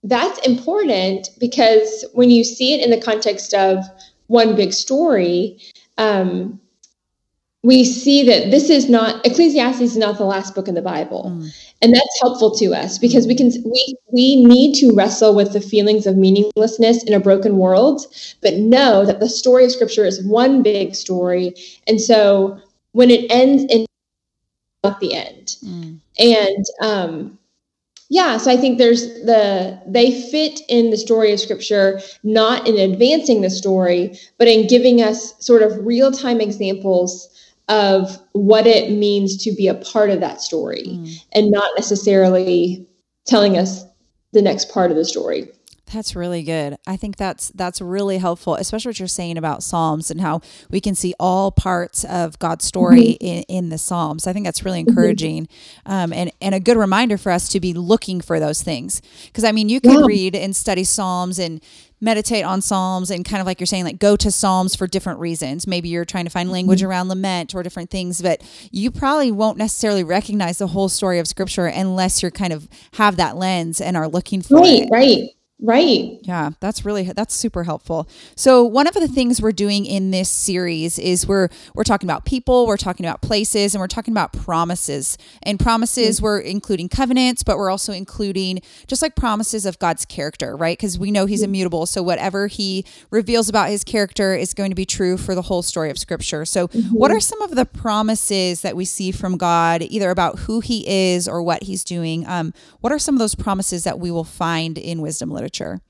that's 0.03 0.45
important 0.47 1.29
because 1.39 2.05
when 2.13 2.29
you 2.29 2.43
see 2.43 2.73
it 2.73 2.83
in 2.83 2.89
the 2.91 3.01
context 3.01 3.53
of 3.53 3.83
one 4.27 4.55
big 4.55 4.73
story, 4.73 5.59
um, 5.97 6.59
we 7.63 7.83
see 7.83 8.23
that 8.23 8.49
this 8.49 8.69
is 8.69 8.89
not 8.89 9.25
Ecclesiastes 9.25 9.81
is 9.81 9.97
not 9.97 10.17
the 10.17 10.25
last 10.25 10.55
book 10.55 10.67
in 10.67 10.73
the 10.73 10.81
Bible. 10.81 11.31
Mm. 11.35 11.55
And 11.83 11.93
that's 11.93 12.21
helpful 12.21 12.55
to 12.55 12.73
us 12.73 12.97
because 12.97 13.27
we 13.27 13.35
can 13.35 13.51
we 13.65 13.95
we 14.11 14.43
need 14.43 14.73
to 14.75 14.93
wrestle 14.95 15.35
with 15.35 15.53
the 15.53 15.61
feelings 15.61 16.07
of 16.07 16.17
meaninglessness 16.17 17.03
in 17.03 17.13
a 17.13 17.19
broken 17.19 17.57
world, 17.57 18.05
but 18.41 18.55
know 18.55 19.05
that 19.05 19.19
the 19.19 19.29
story 19.29 19.65
of 19.65 19.71
scripture 19.71 20.05
is 20.05 20.23
one 20.25 20.63
big 20.63 20.95
story. 20.95 21.53
And 21.87 22.01
so 22.01 22.59
when 22.93 23.11
it 23.11 23.31
ends 23.31 23.63
in 23.71 23.85
not 24.83 24.99
the 24.99 25.13
end. 25.13 25.55
Mm. 25.63 25.99
And 26.17 26.65
um 26.81 27.37
yeah, 28.09 28.35
so 28.37 28.51
I 28.51 28.57
think 28.57 28.77
there's 28.77 29.03
the 29.23 29.79
they 29.87 30.19
fit 30.31 30.61
in 30.67 30.89
the 30.89 30.97
story 30.97 31.31
of 31.31 31.39
scripture 31.39 32.01
not 32.23 32.67
in 32.67 32.77
advancing 32.77 33.41
the 33.41 33.49
story, 33.49 34.19
but 34.37 34.47
in 34.47 34.67
giving 34.67 35.01
us 35.01 35.33
sort 35.39 35.61
of 35.61 35.85
real-time 35.85 36.41
examples 36.41 37.30
of 37.71 38.19
what 38.33 38.67
it 38.67 38.91
means 38.91 39.41
to 39.43 39.55
be 39.55 39.67
a 39.67 39.75
part 39.75 40.09
of 40.09 40.19
that 40.19 40.41
story 40.41 40.83
mm. 40.85 41.25
and 41.31 41.49
not 41.49 41.71
necessarily 41.77 42.85
telling 43.25 43.57
us 43.57 43.85
the 44.33 44.41
next 44.41 44.71
part 44.71 44.91
of 44.91 44.97
the 44.97 45.05
story. 45.05 45.47
That's 45.93 46.15
really 46.15 46.43
good. 46.43 46.77
I 46.87 46.95
think 46.95 47.17
that's 47.17 47.49
that's 47.49 47.81
really 47.81 48.17
helpful, 48.17 48.55
especially 48.55 48.89
what 48.89 48.99
you're 48.99 49.07
saying 49.07 49.37
about 49.37 49.61
Psalms 49.61 50.09
and 50.09 50.21
how 50.21 50.41
we 50.69 50.79
can 50.79 50.95
see 50.95 51.13
all 51.19 51.51
parts 51.51 52.05
of 52.05 52.39
God's 52.39 52.63
story 52.63 53.17
mm-hmm. 53.21 53.25
in, 53.25 53.43
in 53.49 53.69
the 53.69 53.77
Psalms. 53.77 54.25
I 54.25 54.33
think 54.33 54.45
that's 54.45 54.63
really 54.63 54.81
mm-hmm. 54.81 54.89
encouraging, 54.89 55.47
mm-hmm. 55.47 55.91
um, 55.91 56.13
and 56.13 56.31
and 56.41 56.55
a 56.55 56.61
good 56.61 56.77
reminder 56.77 57.17
for 57.17 57.31
us 57.31 57.49
to 57.49 57.59
be 57.59 57.73
looking 57.73 58.21
for 58.21 58.39
those 58.39 58.63
things. 58.63 59.01
Because 59.25 59.43
I 59.43 59.51
mean, 59.51 59.67
you 59.67 59.81
can 59.81 59.99
yeah. 59.99 60.05
read 60.05 60.35
and 60.35 60.55
study 60.55 60.85
Psalms 60.85 61.39
and 61.39 61.61
meditate 62.01 62.43
on 62.43 62.61
Psalms 62.61 63.11
and 63.11 63.23
kind 63.23 63.39
of 63.39 63.45
like 63.47 63.59
you're 63.59 63.67
saying, 63.67 63.85
like 63.85 63.99
go 63.99 64.15
to 64.17 64.31
Psalms 64.31 64.75
for 64.75 64.87
different 64.87 65.19
reasons. 65.19 65.67
Maybe 65.67 65.89
you're 65.89 66.05
trying 66.05 66.25
to 66.25 66.31
find 66.31 66.47
mm-hmm. 66.47 66.53
language 66.53 66.83
around 66.83 67.07
lament 67.07 67.55
or 67.55 67.63
different 67.63 67.89
things, 67.89 68.21
but 68.21 68.41
you 68.71 68.91
probably 68.91 69.31
won't 69.31 69.57
necessarily 69.57 70.03
recognize 70.03 70.57
the 70.57 70.67
whole 70.67 70.89
story 70.89 71.19
of 71.19 71.27
Scripture 71.27 71.67
unless 71.67 72.21
you're 72.21 72.31
kind 72.31 72.51
of 72.51 72.67
have 72.93 73.15
that 73.17 73.37
lens 73.37 73.79
and 73.79 73.95
are 73.95 74.07
looking 74.07 74.41
for 74.41 74.57
right, 74.57 74.83
it. 74.83 74.89
Right. 74.91 75.29
Right. 75.63 76.17
Yeah, 76.23 76.51
that's 76.59 76.85
really 76.85 77.03
that's 77.03 77.35
super 77.35 77.63
helpful. 77.63 78.09
So 78.35 78.63
one 78.63 78.87
of 78.87 78.95
the 78.95 79.07
things 79.07 79.39
we're 79.39 79.51
doing 79.51 79.85
in 79.85 80.09
this 80.09 80.27
series 80.27 80.97
is 80.97 81.27
we're 81.27 81.49
we're 81.75 81.83
talking 81.83 82.09
about 82.09 82.25
people, 82.25 82.65
we're 82.65 82.77
talking 82.77 83.05
about 83.05 83.21
places, 83.21 83.75
and 83.75 83.79
we're 83.79 83.87
talking 83.87 84.11
about 84.11 84.33
promises. 84.33 85.19
And 85.43 85.59
promises 85.59 86.17
mm-hmm. 86.17 86.23
we're 86.23 86.39
including 86.39 86.89
covenants, 86.89 87.43
but 87.43 87.59
we're 87.59 87.69
also 87.69 87.93
including 87.93 88.61
just 88.87 89.03
like 89.03 89.15
promises 89.15 89.67
of 89.67 89.77
God's 89.77 90.03
character, 90.03 90.55
right? 90.55 90.75
Because 90.75 90.97
we 90.97 91.11
know 91.11 91.27
he's 91.27 91.43
immutable. 91.43 91.85
So 91.85 92.01
whatever 92.01 92.47
he 92.47 92.83
reveals 93.11 93.47
about 93.47 93.69
his 93.69 93.83
character 93.83 94.33
is 94.33 94.55
going 94.55 94.71
to 94.71 94.75
be 94.75 94.85
true 94.85 95.15
for 95.15 95.35
the 95.35 95.43
whole 95.43 95.61
story 95.61 95.91
of 95.91 95.99
scripture. 95.99 96.43
So 96.43 96.69
mm-hmm. 96.69 96.87
what 96.89 97.11
are 97.11 97.19
some 97.19 97.39
of 97.43 97.53
the 97.53 97.65
promises 97.65 98.61
that 98.61 98.75
we 98.75 98.85
see 98.85 99.11
from 99.11 99.37
God, 99.37 99.83
either 99.83 100.09
about 100.09 100.39
who 100.39 100.59
he 100.59 100.87
is 101.13 101.27
or 101.27 101.43
what 101.43 101.61
he's 101.61 101.83
doing? 101.83 102.25
Um, 102.25 102.51
what 102.79 102.91
are 102.91 102.97
some 102.99 103.13
of 103.13 103.19
those 103.19 103.35
promises 103.35 103.83
that 103.83 103.99
we 103.99 104.09
will 104.09 104.23
find 104.23 104.79
in 104.79 105.01
wisdom 105.01 105.29
literature? 105.29 105.50
Literature? 105.51 105.81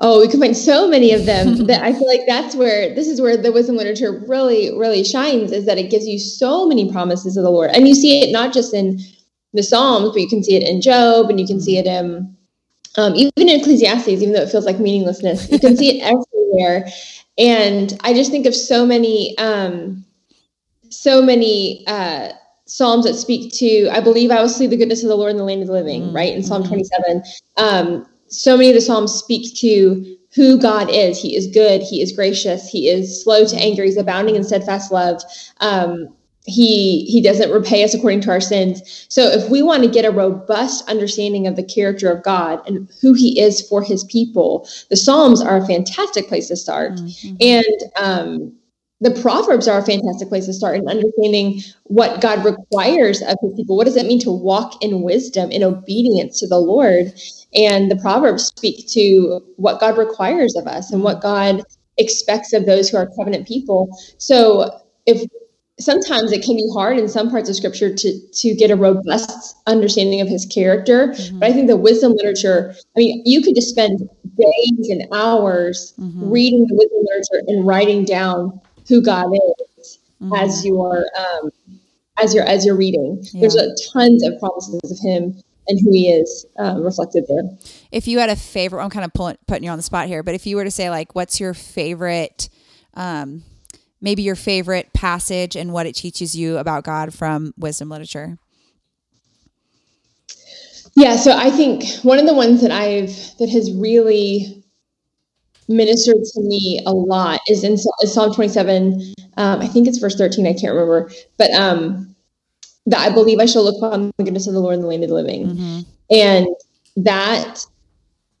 Oh, 0.00 0.20
we 0.20 0.28
can 0.28 0.40
find 0.40 0.56
so 0.56 0.88
many 0.88 1.12
of 1.12 1.26
them 1.26 1.66
that 1.66 1.82
I 1.82 1.92
feel 1.92 2.06
like 2.06 2.26
that's 2.26 2.54
where 2.54 2.94
this 2.94 3.08
is 3.08 3.20
where 3.20 3.36
the 3.36 3.52
wisdom 3.52 3.76
literature 3.76 4.24
really, 4.26 4.76
really 4.76 5.04
shines 5.04 5.52
is 5.52 5.66
that 5.66 5.78
it 5.78 5.90
gives 5.90 6.06
you 6.06 6.18
so 6.18 6.66
many 6.66 6.90
promises 6.90 7.36
of 7.36 7.44
the 7.44 7.50
Lord. 7.50 7.70
And 7.70 7.86
you 7.86 7.94
see 7.94 8.22
it 8.22 8.32
not 8.32 8.52
just 8.52 8.74
in 8.74 9.00
the 9.52 9.62
Psalms, 9.62 10.10
but 10.10 10.20
you 10.20 10.28
can 10.28 10.42
see 10.42 10.56
it 10.56 10.62
in 10.62 10.80
Job 10.80 11.30
and 11.30 11.38
you 11.38 11.46
can 11.46 11.60
see 11.60 11.78
it 11.78 11.86
in 11.86 12.36
um, 12.98 13.14
even 13.14 13.32
in 13.36 13.60
Ecclesiastes, 13.60 14.08
even 14.08 14.34
though 14.34 14.42
it 14.42 14.50
feels 14.50 14.66
like 14.66 14.78
meaninglessness, 14.78 15.50
you 15.50 15.58
can 15.58 15.78
see 15.78 15.98
it 15.98 16.02
everywhere. 16.52 16.90
And 17.38 17.98
I 18.04 18.12
just 18.12 18.30
think 18.30 18.44
of 18.44 18.54
so 18.54 18.84
many, 18.84 19.36
um, 19.38 20.04
so 20.90 21.22
many 21.22 21.86
uh, 21.86 22.32
Psalms 22.72 23.04
that 23.04 23.16
speak 23.16 23.52
to, 23.52 23.86
I 23.90 24.00
believe 24.00 24.30
I 24.30 24.40
will 24.40 24.48
see 24.48 24.66
the 24.66 24.78
goodness 24.78 25.02
of 25.02 25.10
the 25.10 25.14
Lord 25.14 25.30
in 25.30 25.36
the 25.36 25.44
land 25.44 25.60
of 25.60 25.66
the 25.66 25.74
living, 25.74 26.04
mm-hmm. 26.04 26.16
right? 26.16 26.34
In 26.34 26.42
Psalm 26.42 26.62
mm-hmm. 26.62 26.72
27. 26.72 27.22
Um, 27.58 28.06
so 28.28 28.56
many 28.56 28.70
of 28.70 28.74
the 28.74 28.80
Psalms 28.80 29.12
speak 29.12 29.54
to 29.58 30.16
who 30.34 30.58
God 30.58 30.88
is. 30.88 31.20
He 31.20 31.36
is 31.36 31.48
good. 31.48 31.82
He 31.82 32.00
is 32.00 32.12
gracious. 32.12 32.66
He 32.70 32.88
is 32.88 33.22
slow 33.22 33.44
to 33.44 33.56
anger. 33.56 33.84
He's 33.84 33.98
abounding 33.98 34.36
in 34.36 34.42
steadfast 34.42 34.90
love. 34.90 35.20
Um, 35.60 36.16
he 36.46 37.04
he 37.04 37.20
doesn't 37.20 37.50
repay 37.50 37.84
us 37.84 37.92
according 37.92 38.22
to 38.22 38.30
our 38.30 38.40
sins. 38.40 39.06
So 39.10 39.24
if 39.24 39.50
we 39.50 39.62
want 39.62 39.82
to 39.82 39.90
get 39.90 40.06
a 40.06 40.10
robust 40.10 40.88
understanding 40.88 41.46
of 41.46 41.56
the 41.56 41.62
character 41.62 42.10
of 42.10 42.24
God 42.24 42.66
and 42.66 42.90
who 43.02 43.12
He 43.12 43.38
is 43.38 43.60
for 43.68 43.82
His 43.82 44.02
people, 44.04 44.66
the 44.88 44.96
Psalms 44.96 45.42
are 45.42 45.58
a 45.58 45.66
fantastic 45.66 46.26
place 46.26 46.48
to 46.48 46.56
start. 46.56 46.94
Mm-hmm. 46.94 47.36
And 47.38 47.82
um, 47.96 48.52
the 49.02 49.10
Proverbs 49.20 49.66
are 49.66 49.80
a 49.80 49.84
fantastic 49.84 50.28
place 50.28 50.46
to 50.46 50.52
start 50.52 50.76
in 50.76 50.88
understanding 50.88 51.60
what 51.84 52.20
God 52.20 52.44
requires 52.44 53.20
of 53.20 53.36
his 53.42 53.52
people. 53.56 53.76
What 53.76 53.84
does 53.84 53.96
it 53.96 54.06
mean 54.06 54.20
to 54.20 54.30
walk 54.30 54.80
in 54.80 55.02
wisdom, 55.02 55.50
in 55.50 55.64
obedience 55.64 56.38
to 56.38 56.46
the 56.46 56.60
Lord? 56.60 57.12
And 57.52 57.90
the 57.90 57.96
Proverbs 57.96 58.44
speak 58.44 58.88
to 58.90 59.40
what 59.56 59.80
God 59.80 59.98
requires 59.98 60.54
of 60.54 60.68
us 60.68 60.92
and 60.92 61.02
what 61.02 61.20
God 61.20 61.62
expects 61.98 62.52
of 62.52 62.64
those 62.64 62.88
who 62.88 62.96
are 62.96 63.10
covenant 63.18 63.48
people. 63.48 63.90
So 64.18 64.70
if 65.04 65.28
sometimes 65.80 66.30
it 66.30 66.44
can 66.44 66.54
be 66.54 66.70
hard 66.72 66.96
in 66.96 67.08
some 67.08 67.28
parts 67.28 67.48
of 67.48 67.56
scripture 67.56 67.92
to 67.92 68.20
to 68.32 68.54
get 68.54 68.70
a 68.70 68.76
robust 68.76 69.56
understanding 69.66 70.20
of 70.20 70.28
his 70.28 70.46
character 70.46 71.08
mm-hmm. 71.08 71.38
but 71.38 71.48
i 71.48 71.52
think 71.52 71.66
the 71.66 71.76
wisdom 71.76 72.12
literature 72.12 72.74
i 72.94 72.98
mean 72.98 73.22
you 73.24 73.42
could 73.42 73.54
just 73.54 73.70
spend 73.70 73.98
days 73.98 74.88
and 74.90 75.02
hours 75.12 75.94
mm-hmm. 75.98 76.30
reading 76.30 76.66
the 76.68 76.74
wisdom 76.74 76.98
literature 77.02 77.42
and 77.48 77.66
writing 77.66 78.04
down 78.04 78.60
who 78.88 79.02
God 79.02 79.26
is 79.32 79.98
mm-hmm. 80.20 80.34
as 80.34 80.64
you're 80.64 81.04
um, 81.16 81.50
as 82.22 82.34
you're 82.34 82.44
as 82.44 82.64
you're 82.64 82.76
reading. 82.76 83.22
Yeah. 83.32 83.40
There's 83.40 83.56
a 83.56 83.74
tons 83.92 84.22
of 84.24 84.38
promises 84.38 84.80
of 84.90 84.98
Him 84.98 85.42
and 85.68 85.80
who 85.80 85.92
He 85.92 86.10
is 86.10 86.46
um, 86.58 86.82
reflected 86.82 87.24
there. 87.28 87.42
If 87.90 88.08
you 88.08 88.18
had 88.18 88.30
a 88.30 88.36
favorite, 88.36 88.82
I'm 88.82 88.90
kind 88.90 89.04
of 89.04 89.12
pulling, 89.12 89.36
putting 89.46 89.64
you 89.64 89.70
on 89.70 89.78
the 89.78 89.82
spot 89.82 90.06
here, 90.08 90.22
but 90.22 90.34
if 90.34 90.46
you 90.46 90.56
were 90.56 90.64
to 90.64 90.70
say 90.70 90.90
like, 90.90 91.14
what's 91.14 91.40
your 91.40 91.54
favorite? 91.54 92.48
Um, 92.94 93.44
maybe 94.00 94.22
your 94.22 94.34
favorite 94.34 94.92
passage 94.92 95.56
and 95.56 95.72
what 95.72 95.86
it 95.86 95.94
teaches 95.94 96.34
you 96.34 96.58
about 96.58 96.84
God 96.84 97.14
from 97.14 97.54
wisdom 97.56 97.88
literature. 97.88 98.38
Yeah, 100.94 101.16
so 101.16 101.34
I 101.34 101.50
think 101.50 101.84
one 102.02 102.18
of 102.18 102.26
the 102.26 102.34
ones 102.34 102.60
that 102.60 102.70
I've 102.70 103.16
that 103.38 103.48
has 103.48 103.72
really 103.72 104.61
ministered 105.72 106.22
to 106.34 106.40
me 106.42 106.80
a 106.86 106.92
lot 106.92 107.40
is 107.48 107.64
in 107.64 107.76
Psalm 107.78 108.34
27. 108.34 109.14
Um, 109.36 109.60
I 109.60 109.66
think 109.66 109.88
it's 109.88 109.98
verse 109.98 110.14
13. 110.14 110.46
I 110.46 110.52
can't 110.52 110.74
remember, 110.74 111.10
but 111.38 111.50
um, 111.52 112.14
that 112.86 113.00
I 113.00 113.12
believe 113.12 113.38
I 113.38 113.46
shall 113.46 113.64
look 113.64 113.76
upon 113.78 114.12
the 114.16 114.24
goodness 114.24 114.46
of 114.46 114.54
the 114.54 114.60
Lord 114.60 114.74
in 114.74 114.82
the 114.82 114.86
land 114.86 115.02
of 115.02 115.08
the 115.08 115.14
living, 115.14 115.46
mm-hmm. 115.46 115.80
and 116.10 116.46
that 116.96 117.64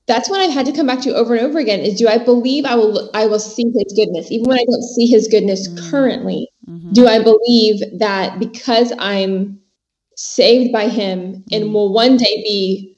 that's 0.06 0.28
what 0.28 0.40
I've 0.40 0.52
had 0.52 0.66
to 0.66 0.72
come 0.72 0.86
back 0.86 1.00
to 1.02 1.14
over 1.14 1.34
and 1.34 1.46
over 1.46 1.58
again. 1.58 1.80
Is 1.80 1.98
do 1.98 2.08
I 2.08 2.18
believe 2.18 2.64
I 2.64 2.74
will 2.74 3.10
I 3.14 3.26
will 3.26 3.38
see 3.38 3.64
His 3.64 3.92
goodness 3.96 4.30
even 4.30 4.48
when 4.48 4.58
I 4.58 4.64
don't 4.64 4.82
see 4.82 5.06
His 5.06 5.28
goodness 5.28 5.68
mm-hmm. 5.68 5.90
currently? 5.90 6.50
Mm-hmm. 6.68 6.92
Do 6.92 7.06
I 7.06 7.22
believe 7.22 7.98
that 7.98 8.38
because 8.38 8.92
I'm 8.98 9.60
saved 10.16 10.72
by 10.72 10.88
Him 10.88 11.44
and 11.52 11.64
mm-hmm. 11.64 11.72
will 11.72 11.92
one 11.92 12.16
day 12.16 12.42
be 12.44 12.91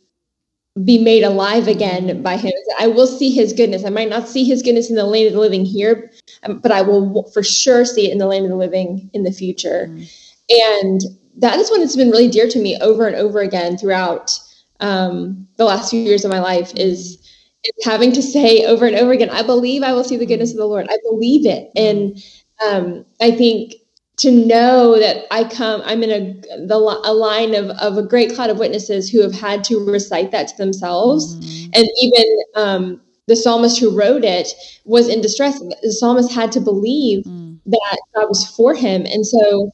be 0.83 0.99
made 0.99 1.23
alive 1.23 1.69
again 1.69 2.21
by 2.23 2.37
him. 2.37 2.53
I 2.81 2.89
will 2.89 3.07
see 3.07 3.31
his 3.31 3.53
goodness. 3.53 3.85
I 3.85 3.91
might 3.91 4.09
not 4.09 4.29
see 4.29 4.45
his 4.45 4.63
goodness 4.63 4.91
in 4.91 4.97
the 4.97 5.05
land 5.05 5.29
of 5.29 5.35
the 5.35 5.39
living 5.39 5.65
here, 5.65 6.11
um, 6.43 6.59
but 6.59 6.73
I 6.73 6.83
will 6.83 7.31
for 7.33 7.45
sure 7.45 7.85
see 7.85 8.09
it 8.09 8.13
in 8.13 8.19
the 8.19 8.27
land 8.27 8.45
of 8.45 8.51
the 8.51 8.57
living 8.57 9.09
in 9.13 9.23
the 9.23 9.31
future. 9.31 9.87
Mm. 9.89 10.11
And 10.51 11.01
that 11.37 11.59
is 11.61 11.71
one 11.71 11.81
that's 11.81 11.97
been 11.97 12.11
really 12.11 12.29
dear 12.29 12.49
to 12.49 12.59
me 12.59 12.77
over 12.81 13.07
and 13.07 13.15
over 13.15 13.41
again 13.41 13.79
throughout 13.79 14.33
um, 14.81 15.47
the 15.57 15.65
last 15.65 15.91
few 15.91 16.01
years 16.01 16.25
of 16.25 16.31
my 16.31 16.41
life 16.41 16.73
is, 16.75 17.19
is 17.63 17.85
having 17.85 18.11
to 18.13 18.23
say 18.23 18.65
over 18.65 18.85
and 18.85 18.97
over 18.97 19.13
again, 19.13 19.31
I 19.31 19.43
believe 19.43 19.83
I 19.83 19.93
will 19.93 20.05
see 20.05 20.17
the 20.17 20.27
goodness 20.27 20.51
of 20.51 20.57
the 20.57 20.67
Lord. 20.67 20.87
I 20.91 20.99
believe 21.09 21.47
it. 21.47 21.71
And 21.77 22.21
um, 22.61 23.05
I 23.21 23.31
think 23.31 23.75
to 24.17 24.31
know 24.31 24.99
that 24.99 25.27
I 25.31 25.45
come, 25.45 25.83
I'm 25.85 26.03
in 26.03 26.11
a 26.11 26.67
the 26.67 26.77
a 26.77 27.13
line 27.13 27.55
of 27.55 27.71
of 27.79 27.99
a 27.99 28.03
great 28.03 28.35
cloud 28.35 28.51
of 28.51 28.59
witnesses 28.59 29.11
who 29.11 29.21
have 29.23 29.35
had 29.35 29.65
to 29.65 29.85
recite 29.85 30.31
that 30.31 30.49
to 30.49 30.57
themselves, 30.57 31.37
mm-hmm. 31.37 31.71
and 31.75 31.87
even 32.01 32.43
um, 32.55 33.01
the 33.27 33.35
psalmist 33.35 33.79
who 33.81 33.97
wrote 33.97 34.25
it 34.25 34.49
was 34.85 35.09
in 35.09 35.21
distress. 35.21 35.59
The 35.59 35.93
psalmist 35.93 36.33
had 36.33 36.53
to 36.53 36.61
believe 36.61 37.25
mm. 37.25 37.59
that 37.67 37.99
God 38.15 38.29
was 38.29 38.47
for 38.57 38.75
him, 38.75 39.05
and 39.05 39.27
so 39.27 39.73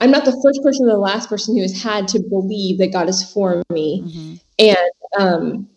I'm 0.00 0.10
not 0.10 0.26
the 0.26 0.38
first 0.42 0.62
person 0.62 0.86
or 0.86 0.92
the 0.92 0.98
last 0.98 1.28
person 1.28 1.56
who 1.56 1.62
has 1.62 1.82
had 1.82 2.06
to 2.08 2.20
believe 2.20 2.78
that 2.78 2.92
God 2.92 3.08
is 3.08 3.24
for 3.32 3.62
me, 3.70 4.02
mm-hmm. 4.02 4.34
and 4.58 4.90
um, 5.18 5.68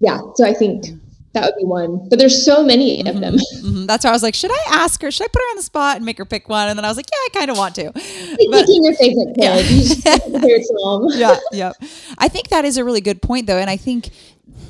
yeah. 0.00 0.18
So 0.34 0.44
I 0.44 0.52
think 0.52 0.84
mm. 0.84 1.00
That 1.32 1.44
would 1.44 1.54
be 1.56 1.64
one. 1.64 2.08
But 2.08 2.18
there's 2.18 2.44
so 2.44 2.64
many 2.64 2.98
mm-hmm. 2.98 3.08
of 3.08 3.20
them. 3.20 3.34
Mm-hmm. 3.34 3.86
That's 3.86 4.04
why 4.04 4.10
I 4.10 4.12
was 4.12 4.22
like, 4.22 4.34
should 4.34 4.50
I 4.50 4.64
ask 4.70 5.00
her? 5.02 5.10
Should 5.10 5.24
I 5.24 5.28
put 5.28 5.40
her 5.40 5.50
on 5.50 5.56
the 5.56 5.62
spot 5.62 5.96
and 5.96 6.04
make 6.04 6.18
her 6.18 6.24
pick 6.24 6.48
one? 6.48 6.68
And 6.68 6.76
then 6.76 6.84
I 6.84 6.88
was 6.88 6.96
like, 6.96 7.06
yeah, 7.10 7.18
I 7.18 7.38
kind 7.38 7.50
of 7.50 7.56
want 7.56 7.74
to. 7.76 7.92
But, 7.92 8.66
picking 8.66 8.84
your 8.84 8.94
favorite 8.94 9.36
kid. 9.36 10.04
Yeah. 10.04 11.36
yeah, 11.36 11.38
yeah. 11.52 11.72
I 12.18 12.28
think 12.28 12.48
that 12.48 12.64
is 12.64 12.76
a 12.76 12.84
really 12.84 13.00
good 13.00 13.22
point, 13.22 13.46
though. 13.46 13.58
And 13.58 13.70
I 13.70 13.76
think 13.76 14.10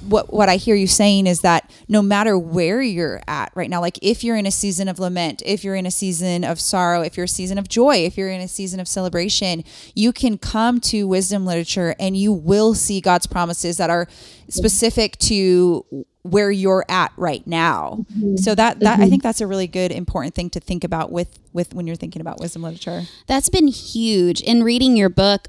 what 0.08 0.32
what 0.32 0.48
I 0.48 0.56
hear 0.56 0.74
you 0.74 0.86
saying 0.86 1.26
is 1.26 1.40
that 1.40 1.70
no 1.88 2.02
matter 2.02 2.38
where 2.38 2.82
you're 2.82 3.20
at 3.26 3.52
right 3.54 3.70
now, 3.70 3.80
like 3.80 3.98
if 4.02 4.24
you're 4.24 4.36
in 4.36 4.46
a 4.46 4.50
season 4.50 4.88
of 4.88 4.98
lament, 4.98 5.42
if 5.44 5.64
you're 5.64 5.74
in 5.74 5.86
a 5.86 5.90
season 5.90 6.44
of 6.44 6.60
sorrow, 6.60 7.02
if 7.02 7.16
you're 7.16 7.24
a 7.24 7.28
season 7.28 7.58
of 7.58 7.68
joy, 7.68 7.96
if 7.96 8.16
you're 8.16 8.30
in 8.30 8.40
a 8.40 8.48
season 8.48 8.80
of 8.80 8.88
celebration, 8.88 9.64
you 9.94 10.12
can 10.12 10.38
come 10.38 10.80
to 10.80 11.06
wisdom 11.06 11.46
literature 11.46 11.94
and 11.98 12.16
you 12.16 12.32
will 12.32 12.74
see 12.74 13.00
God's 13.00 13.26
promises 13.26 13.76
that 13.76 13.90
are 13.90 14.08
specific 14.48 15.16
to 15.18 15.84
where 16.22 16.50
you're 16.50 16.84
at 16.88 17.12
right 17.16 17.46
now. 17.46 18.04
Mm-hmm. 18.12 18.36
So 18.36 18.54
that 18.54 18.80
that 18.80 18.94
mm-hmm. 18.94 19.02
I 19.02 19.08
think 19.08 19.22
that's 19.22 19.40
a 19.40 19.46
really 19.46 19.66
good 19.66 19.92
important 19.92 20.34
thing 20.34 20.50
to 20.50 20.60
think 20.60 20.84
about 20.84 21.12
with 21.12 21.38
with 21.52 21.74
when 21.74 21.86
you're 21.86 21.96
thinking 21.96 22.20
about 22.20 22.40
wisdom 22.40 22.62
literature. 22.62 23.02
That's 23.26 23.48
been 23.48 23.68
huge 23.68 24.40
in 24.40 24.62
reading 24.62 24.96
your 24.96 25.08
book. 25.08 25.48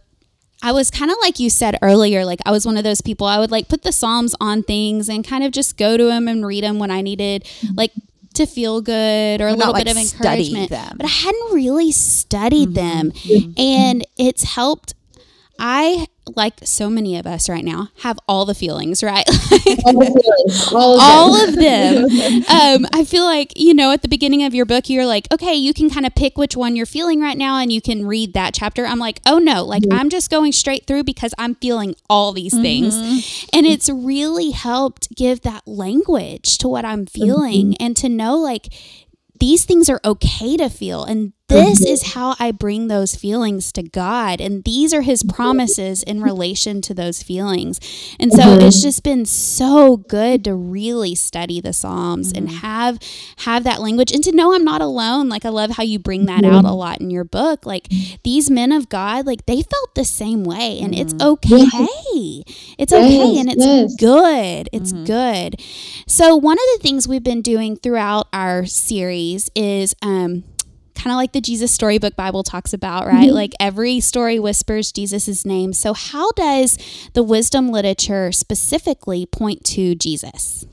I 0.61 0.71
was 0.71 0.91
kind 0.91 1.09
of 1.09 1.17
like 1.21 1.39
you 1.39 1.49
said 1.49 1.77
earlier, 1.81 2.23
like 2.25 2.39
I 2.45 2.51
was 2.51 2.65
one 2.65 2.77
of 2.77 2.83
those 2.83 3.01
people. 3.01 3.27
I 3.27 3.39
would 3.39 3.51
like 3.51 3.67
put 3.67 3.81
the 3.81 3.91
Psalms 3.91 4.35
on 4.39 4.63
things 4.63 5.09
and 5.09 5.25
kind 5.25 5.43
of 5.43 5.51
just 5.51 5.77
go 5.77 5.97
to 5.97 6.03
them 6.03 6.27
and 6.27 6.45
read 6.45 6.63
them 6.63 6.79
when 6.79 6.91
I 6.91 7.01
needed 7.01 7.47
like 7.75 7.91
to 8.35 8.45
feel 8.45 8.81
good 8.81 9.41
or 9.41 9.47
a 9.47 9.53
little 9.53 9.73
not, 9.73 9.83
bit 9.83 9.91
of 9.91 9.97
encouragement. 9.97 10.69
them. 10.69 10.97
But 10.97 11.05
I 11.05 11.09
hadn't 11.09 11.53
really 11.53 11.91
studied 11.91 12.75
them, 12.75 13.11
and 13.57 14.05
it's 14.17 14.43
helped. 14.43 14.93
I 15.59 16.07
like 16.35 16.53
so 16.63 16.89
many 16.89 17.17
of 17.17 17.25
us 17.25 17.49
right 17.49 17.63
now 17.63 17.89
have 17.99 18.19
all 18.27 18.45
the 18.45 18.55
feelings, 18.55 19.03
right? 19.03 19.27
All 19.85 19.93
the 19.93 20.21
feelings, 20.21 20.73
all 20.73 20.95
of 20.95 21.01
all 21.01 21.33
them. 21.33 21.49
of 21.49 22.11
them. 22.11 22.43
Um, 22.51 22.85
I 22.93 23.05
feel 23.05 23.23
like, 23.23 23.53
you 23.55 23.73
know, 23.73 23.91
at 23.91 24.01
the 24.01 24.07
beginning 24.07 24.43
of 24.43 24.53
your 24.53 24.65
book, 24.65 24.89
you're 24.89 25.05
like, 25.05 25.27
okay, 25.31 25.53
you 25.53 25.73
can 25.73 25.89
kind 25.89 26.05
of 26.05 26.13
pick 26.15 26.37
which 26.37 26.55
one 26.55 26.75
you're 26.75 26.85
feeling 26.85 27.21
right 27.21 27.37
now 27.37 27.57
and 27.57 27.71
you 27.71 27.81
can 27.81 28.05
read 28.05 28.33
that 28.33 28.53
chapter. 28.53 28.85
I'm 28.85 28.99
like, 28.99 29.21
oh 29.25 29.39
no, 29.39 29.63
like 29.63 29.83
mm-hmm. 29.83 29.97
I'm 29.97 30.09
just 30.09 30.29
going 30.29 30.51
straight 30.51 30.85
through 30.85 31.03
because 31.03 31.33
I'm 31.37 31.55
feeling 31.55 31.95
all 32.09 32.31
these 32.31 32.53
things. 32.53 32.95
Mm-hmm. 32.95 33.57
And 33.57 33.65
it's 33.65 33.89
really 33.89 34.51
helped 34.51 35.15
give 35.15 35.41
that 35.41 35.67
language 35.67 36.57
to 36.59 36.67
what 36.67 36.85
I'm 36.85 37.05
mm-hmm. 37.05 37.21
feeling 37.21 37.77
and 37.79 37.95
to 37.97 38.09
know 38.09 38.35
like 38.35 38.73
these 39.41 39.65
things 39.65 39.89
are 39.89 39.99
okay 40.05 40.55
to 40.55 40.69
feel. 40.69 41.03
And 41.03 41.33
this 41.51 41.81
mm-hmm. 41.81 41.93
is 41.93 42.13
how 42.13 42.35
I 42.39 42.51
bring 42.51 42.87
those 42.87 43.15
feelings 43.15 43.71
to 43.73 43.83
God. 43.83 44.41
And 44.41 44.63
these 44.63 44.93
are 44.93 45.01
His 45.01 45.23
mm-hmm. 45.23 45.35
promises 45.35 46.03
in 46.03 46.21
relation 46.21 46.81
to 46.81 46.93
those 46.93 47.23
feelings. 47.23 47.79
And 48.19 48.31
so 48.31 48.41
mm-hmm. 48.41 48.65
it's 48.65 48.81
just 48.81 49.03
been 49.03 49.25
so 49.25 49.97
good 49.97 50.43
to 50.45 50.55
really 50.55 51.15
study 51.15 51.61
the 51.61 51.73
Psalms 51.73 52.31
and 52.31 52.49
have 52.49 52.99
have 53.37 53.63
that 53.63 53.81
language 53.81 54.11
and 54.11 54.23
to 54.23 54.31
know 54.31 54.53
I'm 54.53 54.63
not 54.63 54.81
alone. 54.81 55.29
Like 55.29 55.45
I 55.45 55.49
love 55.49 55.71
how 55.71 55.83
you 55.83 55.99
bring 55.99 56.25
that 56.25 56.43
out 56.43 56.65
a 56.65 56.71
lot 56.71 57.01
in 57.01 57.11
your 57.11 57.23
book. 57.23 57.65
Like 57.65 57.87
these 58.23 58.49
men 58.49 58.71
of 58.71 58.89
God, 58.89 59.25
like 59.25 59.45
they 59.45 59.61
felt 59.61 59.95
the 59.95 60.05
same 60.05 60.43
way. 60.43 60.79
And 60.81 60.93
it's 60.93 61.13
okay. 61.21 61.67
It's 62.77 62.93
okay 62.93 63.11
Yes, 63.11 63.39
and 63.39 63.49
it's 63.51 63.65
yes. 63.65 63.95
good. 63.95 64.69
It's 64.71 64.93
good. 64.93 65.61
So 66.07 66.35
one 66.35 66.57
of 66.57 66.63
the 66.75 66.79
things 66.81 67.07
we've 67.07 67.23
been 67.23 67.41
doing 67.41 67.75
throughout 67.75 68.27
our 68.33 68.65
series 68.65 69.49
is 69.55 69.95
um 70.01 70.43
kind 70.95 71.11
of 71.11 71.17
like 71.17 71.31
the 71.31 71.41
Jesus 71.41 71.71
Storybook 71.71 72.15
Bible 72.15 72.43
talks 72.43 72.73
about, 72.73 73.07
right? 73.07 73.31
Like 73.31 73.53
every 73.59 73.99
story 73.99 74.39
whispers 74.39 74.91
Jesus' 74.91 75.45
name. 75.45 75.73
So 75.73 75.93
how 75.93 76.31
does 76.31 76.77
the 77.13 77.23
wisdom 77.23 77.69
literature 77.69 78.31
specifically 78.31 79.25
point 79.25 79.63
to 79.65 79.95
Jesus? 79.95 80.65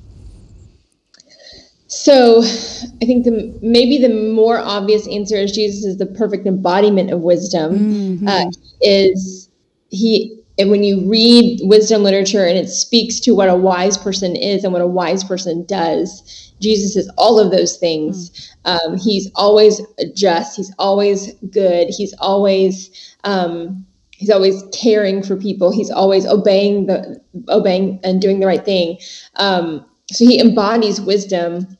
So, 1.90 2.42
I 2.42 3.06
think 3.06 3.24
the 3.24 3.58
maybe 3.62 3.96
the 3.96 4.10
more 4.10 4.58
obvious 4.58 5.08
answer 5.08 5.36
is 5.36 5.52
Jesus 5.52 5.84
is 5.84 5.96
the 5.96 6.04
perfect 6.04 6.46
embodiment 6.46 7.10
of 7.10 7.20
wisdom. 7.20 8.28
Uh, 8.28 8.50
is 8.82 9.48
he? 9.88 10.38
And 10.58 10.70
when 10.70 10.84
you 10.84 11.08
read 11.08 11.60
wisdom 11.62 12.02
literature 12.02 12.44
and 12.44 12.58
it 12.58 12.68
speaks 12.68 13.20
to 13.20 13.34
what 13.34 13.48
a 13.48 13.56
wise 13.56 13.96
person 13.96 14.36
is 14.36 14.64
and 14.64 14.72
what 14.72 14.82
a 14.82 14.86
wise 14.86 15.24
person 15.24 15.64
does, 15.64 16.47
Jesus 16.60 16.96
is 16.96 17.10
all 17.16 17.38
of 17.38 17.50
those 17.50 17.76
things. 17.76 18.54
Um, 18.64 18.98
he's 18.98 19.30
always 19.34 19.80
just. 20.14 20.56
He's 20.56 20.72
always 20.78 21.32
good. 21.50 21.88
He's 21.90 22.14
always 22.18 23.16
um, 23.24 23.86
he's 24.10 24.30
always 24.30 24.62
caring 24.72 25.22
for 25.22 25.36
people. 25.36 25.70
He's 25.70 25.90
always 25.90 26.26
obeying 26.26 26.86
the 26.86 27.20
obeying 27.48 28.00
and 28.02 28.20
doing 28.20 28.40
the 28.40 28.46
right 28.46 28.64
thing. 28.64 28.98
Um, 29.36 29.84
so 30.10 30.24
he 30.24 30.40
embodies 30.40 31.00
wisdom 31.00 31.78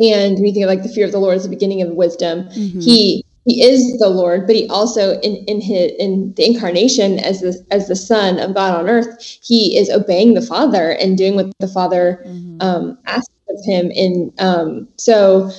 and 0.00 0.38
you 0.38 0.52
think 0.52 0.64
of 0.64 0.68
like 0.68 0.82
the 0.82 0.88
fear 0.88 1.04
of 1.04 1.12
the 1.12 1.18
Lord 1.18 1.36
is 1.36 1.42
the 1.44 1.50
beginning 1.50 1.82
of 1.82 1.90
wisdom, 1.90 2.48
he 2.80 3.24
he 3.44 3.62
is 3.62 3.98
the 3.98 4.08
Lord, 4.08 4.46
but 4.46 4.56
he 4.56 4.66
also 4.68 5.18
in 5.20 5.36
in 5.46 5.60
his 5.60 5.92
in 5.98 6.32
the 6.36 6.46
incarnation 6.46 7.18
as 7.18 7.40
the 7.40 7.66
as 7.70 7.88
the 7.88 7.96
Son 7.96 8.38
of 8.38 8.54
God 8.54 8.74
on 8.74 8.88
earth, 8.88 9.38
he 9.42 9.76
is 9.76 9.90
obeying 9.90 10.34
the 10.34 10.42
Father 10.42 10.92
and 10.92 11.18
doing 11.18 11.36
what 11.36 11.52
the 11.58 11.68
Father 11.68 12.22
um, 12.60 12.98
asks 13.06 13.34
of 13.50 13.64
him. 13.64 13.90
And 13.94 14.32
um, 14.40 14.88
so 14.96 15.50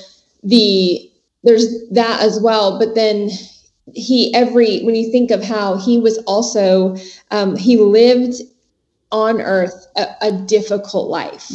the 0.42 1.10
there's 1.44 1.88
that 1.90 2.20
as 2.20 2.40
well, 2.40 2.78
but 2.78 2.94
then 2.94 3.30
he 3.94 4.32
every 4.34 4.82
when 4.82 4.94
you 4.94 5.10
think 5.10 5.30
of 5.30 5.42
how 5.42 5.76
he 5.76 5.98
was 5.98 6.18
also 6.18 6.96
um, 7.30 7.56
he 7.56 7.76
lived 7.76 8.40
on 9.10 9.40
earth 9.40 9.86
a, 9.96 10.06
a 10.22 10.32
difficult 10.32 11.08
life. 11.08 11.50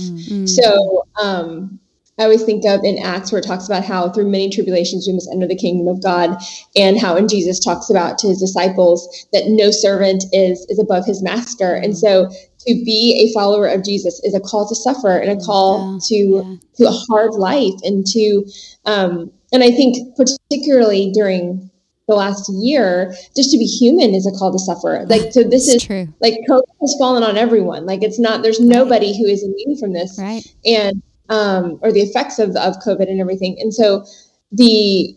So 0.47 1.06
um, 1.21 1.80
I 2.19 2.23
always 2.23 2.43
think 2.43 2.65
of 2.65 2.84
in 2.84 2.97
Acts 3.03 3.32
where 3.32 3.39
it 3.39 3.45
talks 3.45 3.67
about 3.67 3.86
how 3.86 4.10
through 4.10 4.30
many 4.30 4.49
tribulations 4.49 5.06
we 5.08 5.13
must 5.13 5.30
enter 5.32 5.47
the 5.47 5.56
kingdom 5.56 5.88
of 5.88 6.01
God, 6.01 6.38
and 6.75 6.99
how 6.99 7.15
when 7.15 7.27
Jesus 7.27 7.60
talks 7.63 7.89
about 7.89 8.17
to 8.19 8.27
his 8.30 8.39
disciples 8.39 9.27
that 9.34 9.43
no 9.47 9.69
servant 9.71 10.23
is 10.34 10.65
is 10.69 10.80
above 10.80 11.06
his 11.06 11.21
master, 11.21 11.75
and 11.75 11.97
so 11.97 12.30
to 12.62 12.73
be 12.84 13.13
a 13.30 13.34
follower 13.34 13.67
of 13.67 13.84
Jesus 13.84 14.19
is 14.23 14.34
a 14.34 14.39
call 14.39 14.67
to 14.67 14.75
suffer 14.75 15.17
and 15.17 15.32
a 15.39 15.43
call 15.45 15.99
to 16.08 16.15
yeah. 16.15 16.56
to 16.77 16.88
a 16.88 16.91
hard 17.10 17.34
life 17.36 17.80
and 17.84 18.06
to 18.08 18.43
um, 18.86 19.32
and 19.53 19.63
I 19.63 19.71
think 19.71 20.15
particularly 20.17 21.12
during 21.13 21.69
the 22.08 22.15
last 22.15 22.49
year, 22.49 23.13
just 23.36 23.51
to 23.51 23.58
be 23.58 23.65
human 23.65 24.15
is 24.15 24.25
a 24.25 24.32
call 24.32 24.51
to 24.53 24.60
suffer. 24.60 25.06
Like 25.08 25.34
so, 25.34 25.43
this 25.43 25.67
It's 25.67 25.75
is 25.75 25.84
true. 25.84 26.08
like 26.21 26.36
COVID 26.49 26.63
has 26.82 26.95
fallen 26.97 27.21
on 27.21 27.38
everyone. 27.38 27.86
Like 27.86 28.01
it's 28.01 28.17
not 28.17 28.43
there's 28.43 28.62
nobody 28.62 29.17
who 29.17 29.25
is 29.25 29.43
immune 29.43 29.77
from 29.77 29.93
this 29.93 30.17
Right. 30.17 30.43
and 30.65 31.03
um, 31.29 31.79
or 31.81 31.91
the 31.91 32.01
effects 32.01 32.39
of 32.39 32.55
of 32.55 32.75
COVID 32.77 33.09
and 33.09 33.19
everything. 33.19 33.57
And 33.59 33.73
so 33.73 34.05
the 34.51 35.15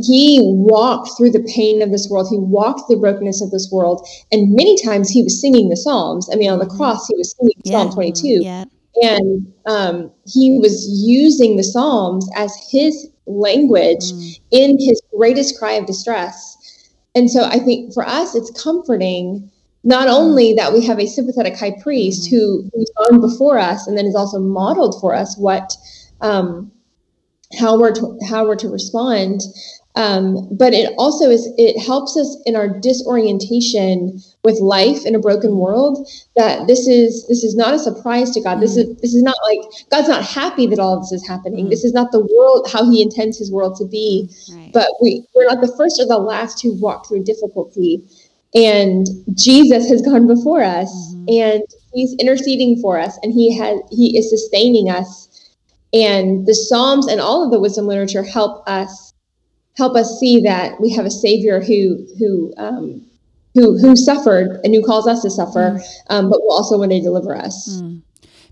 he 0.00 0.40
walked 0.42 1.10
through 1.16 1.30
the 1.30 1.42
pain 1.54 1.82
of 1.82 1.90
this 1.90 2.08
world. 2.08 2.28
He 2.30 2.38
walked 2.38 2.88
the 2.88 2.96
brokenness 2.96 3.42
of 3.42 3.50
this 3.50 3.68
world, 3.72 4.06
and 4.30 4.54
many 4.54 4.80
times 4.82 5.10
he 5.10 5.22
was 5.22 5.40
singing 5.40 5.68
the 5.68 5.76
Psalms. 5.76 6.28
I 6.32 6.36
mean, 6.36 6.50
on 6.50 6.60
the 6.60 6.66
cross, 6.66 7.06
he 7.08 7.16
was 7.16 7.34
singing 7.36 7.54
Psalm 7.66 7.90
22, 7.92 8.42
Yeah. 8.42 8.64
and 9.02 9.52
um, 9.66 10.10
he 10.24 10.58
was 10.60 10.86
using 10.88 11.56
the 11.56 11.64
Psalms 11.64 12.28
as 12.36 12.54
his 12.70 13.08
language 13.26 14.12
in 14.52 14.78
his 14.78 15.02
greatest 15.16 15.58
cry 15.58 15.72
of 15.72 15.86
distress. 15.86 16.56
And 17.16 17.28
so, 17.28 17.44
I 17.44 17.58
think 17.58 17.92
for 17.92 18.06
us, 18.06 18.36
it's 18.36 18.50
comforting 18.62 19.50
not 19.84 20.08
only 20.08 20.54
that 20.54 20.72
we 20.72 20.84
have 20.84 20.98
a 20.98 21.06
sympathetic 21.06 21.56
high 21.56 21.74
priest 21.82 22.28
who 22.30 22.68
who's 22.72 22.90
gone 22.96 23.20
before 23.20 23.58
us 23.58 23.86
and 23.86 23.96
then 23.96 24.04
has 24.04 24.14
also 24.14 24.38
modeled 24.38 25.00
for 25.00 25.14
us 25.14 25.36
what 25.38 25.72
um, 26.20 26.70
how 27.58 27.78
we're 27.78 27.94
to, 27.94 28.18
how 28.28 28.44
we're 28.44 28.56
to 28.56 28.68
respond 28.68 29.40
um, 29.98 30.46
but 30.52 30.74
it 30.74 30.94
also 30.96 31.28
is 31.28 31.52
it 31.58 31.76
helps 31.84 32.16
us 32.16 32.40
in 32.46 32.54
our 32.54 32.68
disorientation 32.68 34.20
with 34.44 34.60
life 34.60 35.04
in 35.04 35.16
a 35.16 35.18
broken 35.18 35.56
world 35.56 36.08
that 36.36 36.68
this 36.68 36.86
is 36.86 37.26
this 37.26 37.42
is 37.42 37.56
not 37.56 37.74
a 37.74 37.80
surprise 37.80 38.30
to 38.30 38.40
god. 38.40 38.60
This 38.60 38.76
is 38.76 38.96
this 39.00 39.12
is 39.12 39.24
not 39.24 39.34
like 39.42 39.58
god's 39.90 40.08
not 40.08 40.24
happy 40.24 40.68
that 40.68 40.78
all 40.78 40.94
of 40.94 41.02
this 41.02 41.10
is 41.10 41.26
happening. 41.26 41.68
This 41.68 41.82
is 41.82 41.92
not 41.92 42.12
the 42.12 42.20
world 42.20 42.68
how 42.72 42.88
he 42.88 43.02
intends 43.02 43.38
his 43.38 43.50
world 43.50 43.74
to 43.78 43.86
be. 43.86 44.30
Right. 44.52 44.70
but 44.72 44.88
we 45.02 45.24
we're 45.34 45.46
not 45.46 45.60
the 45.60 45.74
first 45.76 46.00
or 46.00 46.06
the 46.06 46.18
last 46.18 46.58
to 46.58 46.68
walk 46.74 47.08
through 47.08 47.24
difficulty 47.24 48.04
and 48.54 49.06
jesus 49.34 49.88
has 49.88 50.00
gone 50.02 50.26
before 50.26 50.62
us 50.62 51.14
and 51.28 51.62
he's 51.92 52.14
interceding 52.18 52.80
for 52.80 52.98
us 52.98 53.18
and 53.22 53.32
he 53.32 53.56
has 53.56 53.80
he 53.90 54.16
is 54.16 54.30
sustaining 54.30 54.88
us. 54.90 55.26
And 55.92 56.46
the 56.46 56.54
psalms 56.54 57.06
and 57.06 57.20
all 57.20 57.44
of 57.44 57.50
the 57.50 57.58
wisdom 57.58 57.86
literature 57.86 58.22
help 58.22 58.68
us 58.68 59.14
help 59.76 59.96
us 59.96 60.18
see 60.18 60.40
that 60.42 60.80
we 60.80 60.90
have 60.92 61.06
a 61.06 61.10
savior 61.10 61.60
who 61.60 62.06
who 62.18 62.52
um, 62.56 63.06
who 63.54 63.78
who 63.78 63.96
suffered 63.96 64.60
and 64.64 64.74
who 64.74 64.82
calls 64.82 65.06
us 65.06 65.22
to 65.22 65.30
suffer 65.30 65.80
um, 66.08 66.28
but 66.30 66.40
will 66.42 66.52
also 66.52 66.78
one 66.78 66.90
day 66.90 67.00
deliver 67.00 67.34
us. 67.34 67.80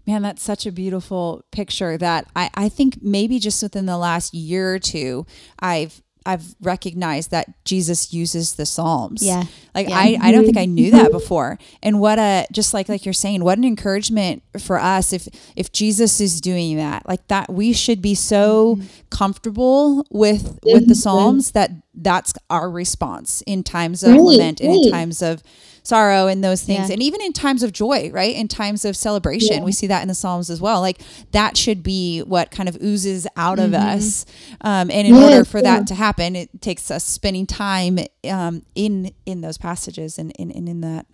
Man, 0.06 0.22
that's 0.22 0.42
such 0.42 0.66
a 0.66 0.72
beautiful 0.72 1.44
picture 1.50 1.98
that 1.98 2.28
I, 2.36 2.48
I 2.54 2.68
think 2.68 3.02
maybe 3.02 3.40
just 3.40 3.60
within 3.60 3.86
the 3.86 3.98
last 3.98 4.32
year 4.34 4.72
or 4.72 4.78
two, 4.78 5.26
I've 5.58 6.00
I've 6.26 6.54
recognized 6.60 7.30
that 7.30 7.64
Jesus 7.64 8.12
uses 8.12 8.54
the 8.54 8.66
Psalms. 8.66 9.22
Yeah. 9.22 9.44
Like 9.74 9.88
Yeah. 9.88 9.98
I, 9.98 10.18
I 10.20 10.32
don't 10.32 10.44
think 10.44 10.56
I 10.56 10.64
knew 10.64 10.90
that 10.90 11.12
before. 11.12 11.58
And 11.82 12.00
what 12.00 12.18
a 12.18 12.46
just 12.52 12.74
like 12.74 12.88
like 12.88 13.06
you're 13.06 13.12
saying, 13.12 13.44
what 13.44 13.58
an 13.58 13.64
encouragement 13.64 14.42
for 14.58 14.78
us 14.78 15.12
if 15.12 15.28
if 15.54 15.72
Jesus 15.72 16.20
is 16.20 16.40
doing 16.40 16.76
that. 16.76 17.06
Like 17.08 17.26
that 17.28 17.52
we 17.52 17.72
should 17.72 18.02
be 18.02 18.14
so 18.14 18.78
comfortable 19.10 20.06
with 20.10 20.58
with 20.64 20.88
the 20.88 20.92
mm-hmm. 20.92 20.92
Psalms 20.94 21.52
that 21.52 21.70
that's 21.94 22.34
our 22.50 22.70
response 22.70 23.42
in 23.46 23.62
times 23.62 24.02
of 24.02 24.12
Right, 24.12 24.20
lament 24.20 24.60
and 24.60 24.72
in 24.72 24.90
times 24.90 25.22
of 25.22 25.42
sorrow 25.86 26.26
and 26.26 26.42
those 26.42 26.62
things. 26.62 26.88
Yeah. 26.88 26.94
and 26.94 27.02
even 27.02 27.20
in 27.22 27.32
times 27.32 27.62
of 27.62 27.72
joy 27.72 28.10
right? 28.12 28.34
In 28.34 28.48
times 28.48 28.84
of 28.84 28.96
celebration 28.96 29.62
we 29.64 29.72
see 29.72 29.86
that 29.86 30.02
in 30.02 30.08
the 30.08 30.14
psalms 30.14 30.50
as 30.50 30.60
well. 30.60 30.80
Like 30.80 31.00
that 31.32 31.56
should 31.56 31.82
be 31.82 32.20
what 32.20 32.50
kind 32.50 32.68
of 32.68 32.76
oozes 32.82 33.26
out 33.36 33.58
of 33.58 33.72
us. 33.74 34.26
Um, 34.60 34.90
and 34.90 35.06
in 35.08 35.14
Yes, 35.14 35.24
order 35.32 35.44
for 35.44 35.58
yeah. 35.58 35.78
that 35.78 35.86
to 35.88 35.94
happen 35.94 36.36
it 36.36 36.60
takes 36.60 36.90
us 36.90 37.04
spending 37.04 37.46
time 37.46 37.98
um, 38.30 38.62
in 38.74 39.12
in 39.24 39.40
those 39.40 39.58
passages 39.58 40.18
and 40.18 40.32
in, 40.32 40.50
in, 40.50 40.68
in 40.68 40.80
that 40.82 41.06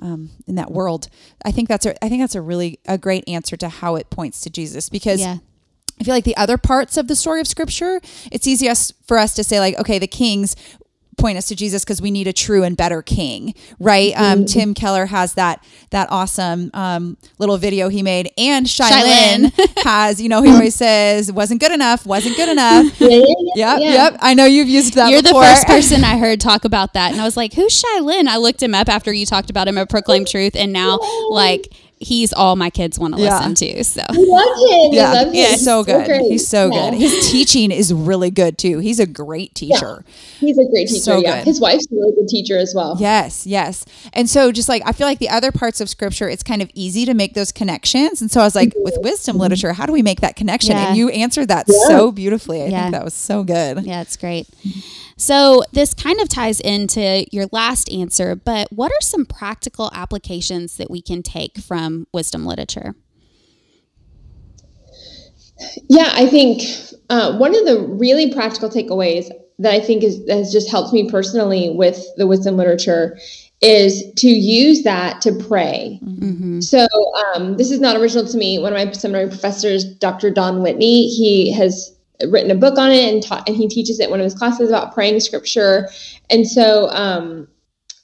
um, 0.00 0.30
in 0.46 0.54
that 0.54 0.70
world. 0.70 1.08
I 1.44 1.50
think 1.50 1.68
that's 1.68 1.84
a 1.86 1.92
i 2.04 2.08
think 2.08 2.22
that's 2.22 2.34
a 2.36 2.40
really 2.42 2.78
a 2.86 2.96
great 2.96 3.24
answer 3.28 3.56
to 3.56 3.68
how 3.68 3.96
it 3.96 4.08
points 4.10 4.40
to 4.42 4.50
jesus. 4.50 4.88
Because 4.88 5.20
Yeah. 5.20 5.38
I 6.00 6.04
feel 6.04 6.14
like 6.14 6.22
the 6.22 6.36
other 6.36 6.56
parts 6.56 6.96
of 6.96 7.08
the 7.08 7.16
story 7.16 7.40
of 7.40 7.48
scripture, 7.48 8.00
it's 8.30 8.46
easiest 8.46 8.92
for 9.08 9.18
us 9.18 9.34
to 9.34 9.42
say 9.42 9.58
like, 9.58 9.76
okay, 9.80 9.98
the 9.98 10.06
kings 10.06 10.54
point 11.18 11.38
us 11.38 11.46
to 11.48 11.56
Jesus 11.56 11.84
because 11.84 12.00
we 12.00 12.10
need 12.10 12.26
a 12.26 12.32
true 12.32 12.62
and 12.62 12.76
better 12.76 13.02
king, 13.02 13.54
right? 13.78 14.12
Um, 14.16 14.44
Tim 14.44 14.74
Keller 14.74 15.06
has 15.06 15.34
that 15.34 15.64
that 15.90 16.08
awesome 16.10 16.70
um, 16.74 17.16
little 17.38 17.56
video 17.58 17.88
he 17.88 18.02
made, 18.02 18.30
and 18.38 18.68
Shai 18.68 19.02
Linne, 19.02 19.52
has, 19.78 20.20
you 20.20 20.28
know, 20.28 20.42
he 20.42 20.50
always 20.50 20.74
says, 20.76 21.30
"Wasn't 21.32 21.60
good 21.60 21.72
enough, 21.72 22.06
wasn't 22.06 22.36
good 22.36 22.48
enough." 22.48 22.86
Yeah, 23.08 23.24
yeah, 23.54 23.78
Yep, 23.78 23.80
yep. 23.80 24.18
I 24.20 24.34
know 24.34 24.44
you've 24.44 24.68
used 24.68 24.94
that. 24.94 25.10
You're 25.10 25.22
before. 25.22 25.40
the 25.40 25.46
first 25.48 25.66
person 25.66 26.04
I 26.04 26.18
heard 26.18 26.40
talk 26.40 26.64
about 26.64 26.94
that, 26.94 27.12
and 27.12 27.20
I 27.20 27.24
was 27.24 27.36
like, 27.36 27.54
"Who's 27.54 27.72
Shai 27.72 28.00
Linne?" 28.00 28.28
I 28.28 28.36
looked 28.36 28.62
him 28.62 28.74
up 28.74 28.88
after 28.88 29.12
you 29.12 29.24
talked 29.24 29.50
about 29.50 29.66
him 29.66 29.78
at 29.78 29.88
Proclaim 29.88 30.24
Truth, 30.24 30.54
and 30.54 30.72
now 30.72 30.98
like 31.30 31.72
he's 32.00 32.32
all 32.32 32.56
my 32.56 32.70
kids 32.70 32.98
want 32.98 33.16
to 33.16 33.22
Yeah. 33.22 33.38
listen 33.38 33.54
to. 33.56 33.84
So 33.84 34.02
I 34.08 34.12
love 34.12 34.84
him. 34.86 34.92
Yeah, 34.94 35.10
I 35.10 35.14
love 35.14 35.26
him. 35.28 35.34
he's 35.34 35.64
so 35.64 35.84
good. 35.84 36.06
great. 36.06 36.22
He's 36.22 36.46
so 36.46 36.70
Yeah. 36.72 36.90
good. 36.90 36.98
His 36.98 37.30
teaching 37.30 37.70
is 37.70 37.92
really 37.92 38.30
good 38.30 38.58
too. 38.58 38.78
He's 38.78 39.00
a 39.00 39.06
great 39.06 39.54
teacher. 39.54 40.04
He's 40.40 40.58
a 40.58 40.64
great 40.64 40.88
teacher. 40.88 41.00
So 41.00 41.18
yeah, 41.18 41.38
good. 41.38 41.46
his 41.46 41.60
wife's 41.60 41.86
a 41.90 41.94
really 41.94 42.12
good 42.14 42.28
teacher 42.28 42.58
as 42.58 42.74
well. 42.74 42.96
Yes, 42.98 43.46
yes. 43.46 43.84
And 44.12 44.28
so 44.28 44.52
just 44.52 44.68
like 44.68 44.82
I 44.86 44.92
feel 44.92 45.06
like 45.06 45.18
the 45.18 45.28
other 45.30 45.52
parts 45.52 45.80
of 45.80 45.88
scripture, 45.88 46.28
it's 46.28 46.42
kind 46.42 46.62
of 46.62 46.70
easy 46.74 47.04
to 47.04 47.14
make 47.14 47.34
those 47.34 47.52
connections. 47.52 48.20
And 48.20 48.30
so 48.30 48.40
I 48.40 48.44
was 48.44 48.54
like, 48.54 48.72
with 48.76 48.94
mm-hmm. 48.94 49.04
wisdom 49.04 49.34
mm-hmm. 49.34 49.42
literature, 49.42 49.72
how 49.72 49.86
do 49.86 49.92
we 49.92 50.02
make 50.02 50.20
that 50.20 50.36
connection? 50.36 50.72
Yeah. 50.72 50.88
And 50.88 50.96
you 50.96 51.08
answered 51.10 51.48
that 51.48 51.68
so 51.68 52.12
beautifully. 52.12 52.62
I 52.62 52.66
Yeah. 52.66 52.82
think 52.82 52.92
that 52.92 53.04
was 53.04 53.14
so 53.14 53.42
good. 53.42 53.84
yeah, 53.84 54.00
it's 54.02 54.16
great. 54.16 54.46
Mm-hmm. 54.66 54.80
So 55.18 55.64
this 55.72 55.94
kind 55.94 56.20
of 56.20 56.28
ties 56.28 56.60
into 56.60 57.26
your 57.32 57.46
last 57.50 57.90
answer, 57.90 58.36
but 58.36 58.68
what 58.70 58.92
are 58.92 59.00
some 59.00 59.26
practical 59.26 59.90
applications 59.92 60.76
that 60.76 60.90
we 60.90 61.02
can 61.02 61.24
take 61.24 61.58
from 61.58 62.06
wisdom 62.12 62.46
literature? 62.46 62.94
Yeah, 65.88 66.10
I 66.12 66.26
think 66.26 66.62
uh, 67.10 67.36
one 67.36 67.56
of 67.56 67.64
the 67.66 67.80
really 67.80 68.32
practical 68.32 68.70
takeaways 68.70 69.28
that 69.58 69.74
I 69.74 69.80
think 69.80 70.04
is 70.04 70.22
has 70.30 70.52
just 70.52 70.70
helped 70.70 70.92
me 70.92 71.10
personally 71.10 71.70
with 71.70 72.00
the 72.16 72.28
wisdom 72.28 72.56
literature 72.56 73.18
is 73.60 74.12
to 74.18 74.28
use 74.28 74.84
that 74.84 75.20
to 75.22 75.32
pray. 75.32 75.98
So 76.60 76.86
um, 77.34 77.56
this 77.56 77.72
is 77.72 77.80
not 77.80 77.96
original 77.96 78.24
to 78.24 78.38
me. 78.38 78.60
One 78.60 78.72
of 78.72 78.86
my 78.86 78.92
seminary 78.92 79.28
professors, 79.28 79.84
Dr. 79.84 80.30
Don 80.30 80.62
Whitney, 80.62 81.08
he 81.08 81.50
has 81.54 81.92
written 82.26 82.50
a 82.50 82.54
book 82.54 82.78
on 82.78 82.90
it 82.90 83.12
and 83.12 83.22
taught, 83.22 83.48
and 83.48 83.56
he 83.56 83.68
teaches 83.68 84.00
it 84.00 84.10
one 84.10 84.20
of 84.20 84.24
his 84.24 84.34
classes 84.34 84.68
about 84.68 84.94
praying 84.94 85.20
scripture. 85.20 85.88
And 86.30 86.46
so, 86.46 86.88
um, 86.90 87.48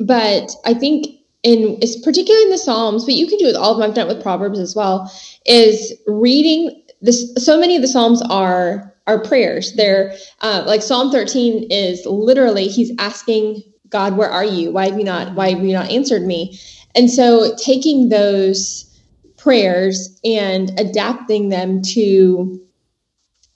but 0.00 0.50
I 0.64 0.74
think 0.74 1.06
in 1.42 1.78
it's 1.82 2.00
particularly 2.00 2.44
in 2.44 2.50
the 2.50 2.58
Psalms, 2.58 3.04
but 3.04 3.14
you 3.14 3.26
can 3.26 3.38
do 3.38 3.44
it 3.44 3.48
with 3.48 3.56
all 3.56 3.72
of 3.72 3.78
them. 3.78 3.88
I've 3.88 3.94
done 3.94 4.08
it 4.08 4.14
with 4.14 4.22
Proverbs 4.22 4.58
as 4.58 4.74
well. 4.74 5.12
Is 5.46 5.92
reading 6.06 6.82
this. 7.02 7.34
So 7.36 7.58
many 7.58 7.76
of 7.76 7.82
the 7.82 7.88
Psalms 7.88 8.22
are 8.22 8.94
are 9.06 9.22
prayers. 9.22 9.74
They're 9.74 10.14
uh, 10.40 10.64
like 10.66 10.82
Psalm 10.82 11.10
13 11.10 11.70
is 11.70 12.04
literally 12.06 12.66
he's 12.68 12.92
asking 12.98 13.62
God, 13.90 14.16
"Where 14.16 14.30
are 14.30 14.44
you? 14.44 14.72
Why 14.72 14.88
have 14.88 14.98
you 14.98 15.04
not? 15.04 15.34
Why 15.34 15.50
have 15.50 15.62
you 15.62 15.72
not 15.72 15.90
answered 15.90 16.22
me?" 16.22 16.58
And 16.94 17.10
so 17.10 17.54
taking 17.56 18.08
those 18.08 18.90
prayers 19.36 20.18
and 20.24 20.72
adapting 20.80 21.50
them 21.50 21.82
to 21.82 22.63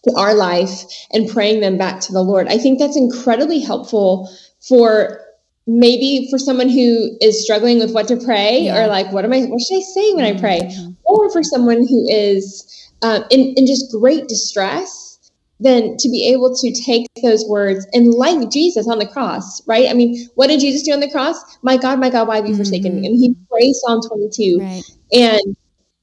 to 0.04 0.14
our 0.16 0.34
life 0.34 0.84
and 1.12 1.28
praying 1.28 1.60
them 1.60 1.76
back 1.76 2.00
to 2.00 2.12
the 2.12 2.22
Lord. 2.22 2.48
I 2.48 2.58
think 2.58 2.78
that's 2.78 2.96
incredibly 2.96 3.60
helpful 3.60 4.30
for 4.60 5.20
maybe 5.66 6.28
for 6.30 6.38
someone 6.38 6.68
who 6.68 7.16
is 7.20 7.44
struggling 7.44 7.78
with 7.78 7.92
what 7.92 8.08
to 8.08 8.16
pray 8.16 8.70
or 8.70 8.86
like 8.86 9.12
what 9.12 9.24
am 9.24 9.32
I 9.32 9.42
what 9.42 9.60
should 9.60 9.76
I 9.76 9.80
say 9.80 10.14
when 10.14 10.24
I 10.24 10.38
pray? 10.38 10.74
Or 11.04 11.30
for 11.30 11.42
someone 11.42 11.86
who 11.86 12.08
is 12.08 12.64
um, 13.02 13.24
in, 13.30 13.54
in 13.56 13.66
just 13.66 13.92
great 13.92 14.28
distress, 14.28 15.30
then 15.60 15.96
to 15.98 16.08
be 16.08 16.26
able 16.32 16.54
to 16.54 16.72
take 16.72 17.06
those 17.22 17.44
words 17.48 17.86
and 17.92 18.14
like 18.14 18.50
Jesus 18.50 18.88
on 18.88 18.98
the 18.98 19.06
cross, 19.06 19.66
right? 19.66 19.88
I 19.88 19.94
mean, 19.94 20.28
what 20.36 20.46
did 20.46 20.60
Jesus 20.60 20.82
do 20.82 20.92
on 20.92 21.00
the 21.00 21.10
cross? 21.10 21.36
My 21.62 21.76
God, 21.76 21.98
my 21.98 22.10
God, 22.10 22.28
why 22.28 22.36
have 22.36 22.48
you 22.48 22.56
forsaken 22.56 23.00
me? 23.00 23.06
And 23.06 23.16
he 23.16 23.34
prays 23.50 23.80
Psalm 23.84 24.00
22. 24.08 24.58
Right. 24.60 24.82
And 25.12 25.56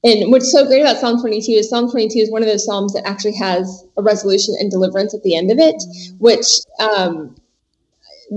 and 0.06 0.30
what's 0.30 0.52
so 0.52 0.64
great 0.66 0.82
about 0.82 0.98
Psalm 0.98 1.20
22 1.20 1.52
is 1.52 1.68
Psalm 1.68 1.90
22 1.90 2.18
is 2.20 2.30
one 2.30 2.42
of 2.42 2.48
those 2.48 2.64
psalms 2.64 2.92
that 2.94 3.06
actually 3.06 3.34
has 3.36 3.84
a 3.96 4.02
resolution 4.02 4.54
and 4.60 4.70
deliverance 4.70 5.14
at 5.14 5.22
the 5.24 5.34
end 5.36 5.50
of 5.50 5.58
it, 5.58 5.82
which 6.18 6.46
um, 6.78 7.34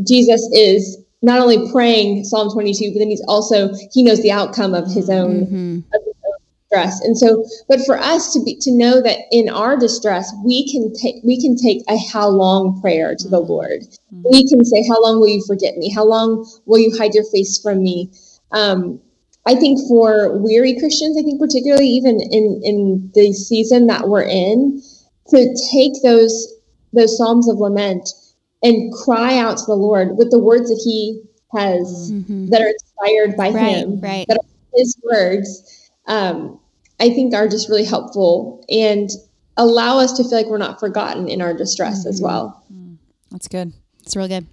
Jesus 0.08 0.42
is 0.52 0.98
not 1.22 1.40
only 1.40 1.72
praying 1.72 2.24
Psalm 2.24 2.52
22, 2.52 2.92
but 2.94 3.00
then 3.00 3.10
he's 3.10 3.24
also 3.28 3.70
he 3.92 4.04
knows 4.04 4.22
the 4.22 4.32
outcome 4.32 4.74
of 4.74 4.92
his 4.92 5.10
own 5.10 5.46
Mm-hmm. 5.46 5.78
of 5.94 6.02
his 6.06 6.16
own 6.26 6.40
distress. 6.72 7.02
And 7.02 7.18
so, 7.18 7.46
but 7.68 7.86
for 7.86 8.00
us 8.00 8.34
to 8.34 8.44
be 8.44 8.56
to 8.62 8.72
know 8.72 9.02
that 9.02 9.20
in 9.32 9.50
our 9.50 9.78
distress, 9.78 10.34
we 10.44 10.72
can 10.72 10.92
take 10.94 11.16
we 11.24 11.40
can 11.40 11.56
take 11.56 11.84
a 11.88 11.98
how 12.12 12.30
long 12.30 12.82
prayer 12.82 13.16
to 13.16 13.28
the 13.30 13.40
Lord. 13.40 13.84
We 14.12 14.48
can 14.48 14.66
say, 14.66 14.84
"How 14.88 15.02
long 15.04 15.20
will 15.20 15.28
you 15.28 15.44
forget 15.46 15.78
me? 15.78 15.92
How 15.94 16.06
long 16.06 16.50
will 16.66 16.80
you 16.80 16.98
hide 16.98 17.14
your 17.14 17.26
face 17.26 17.60
from 17.62 17.84
me?" 17.84 18.10
Um, 18.52 19.00
I 19.50 19.56
think 19.56 19.80
for 19.88 20.38
weary 20.38 20.78
Christians, 20.78 21.18
I 21.18 21.24
think 21.24 21.40
particularly 21.40 21.88
even 21.88 22.20
in 22.22 22.62
in 22.64 23.12
the 23.16 23.34
season 23.34 23.88
that 23.88 24.08
we're 24.08 24.22
in, 24.46 24.80
to 25.30 25.40
take 25.74 25.94
those 26.04 26.48
those 26.94 27.18
psalms 27.18 27.50
of 27.50 27.58
lament 27.58 28.08
and 28.62 28.94
cry 28.94 29.38
out 29.40 29.58
to 29.58 29.66
the 29.66 29.74
Lord 29.76 30.18
with 30.18 30.30
the 30.30 30.38
words 30.38 30.70
that 30.70 30.82
He 30.86 31.24
has 31.58 32.12
that 32.52 32.62
are 32.62 32.70
inspired 32.70 33.36
by 33.36 33.48
Mm-hmm. 33.50 33.58
Right, 33.58 33.76
Him, 33.76 34.02
right. 34.02 34.26
that 34.28 34.38
are 34.38 34.48
His 34.76 34.96
words. 35.04 35.90
Um, 36.06 36.60
I 37.00 37.10
think 37.10 37.34
are 37.34 37.48
just 37.48 37.70
really 37.70 37.86
helpful 37.86 38.64
and 38.70 39.10
allow 39.58 39.98
us 40.00 40.12
to 40.18 40.24
feel 40.24 40.34
like 40.34 40.48
we're 40.48 40.58
not 40.58 40.80
forgotten 40.80 41.28
in 41.28 41.42
our 41.42 41.54
distress 41.56 42.02
Mm-hmm. 42.02 42.10
as 42.10 42.22
well. 42.22 42.64
That's 43.32 43.48
good. 43.48 43.74
It's 44.04 44.16
real 44.16 44.28
good. 44.28 44.46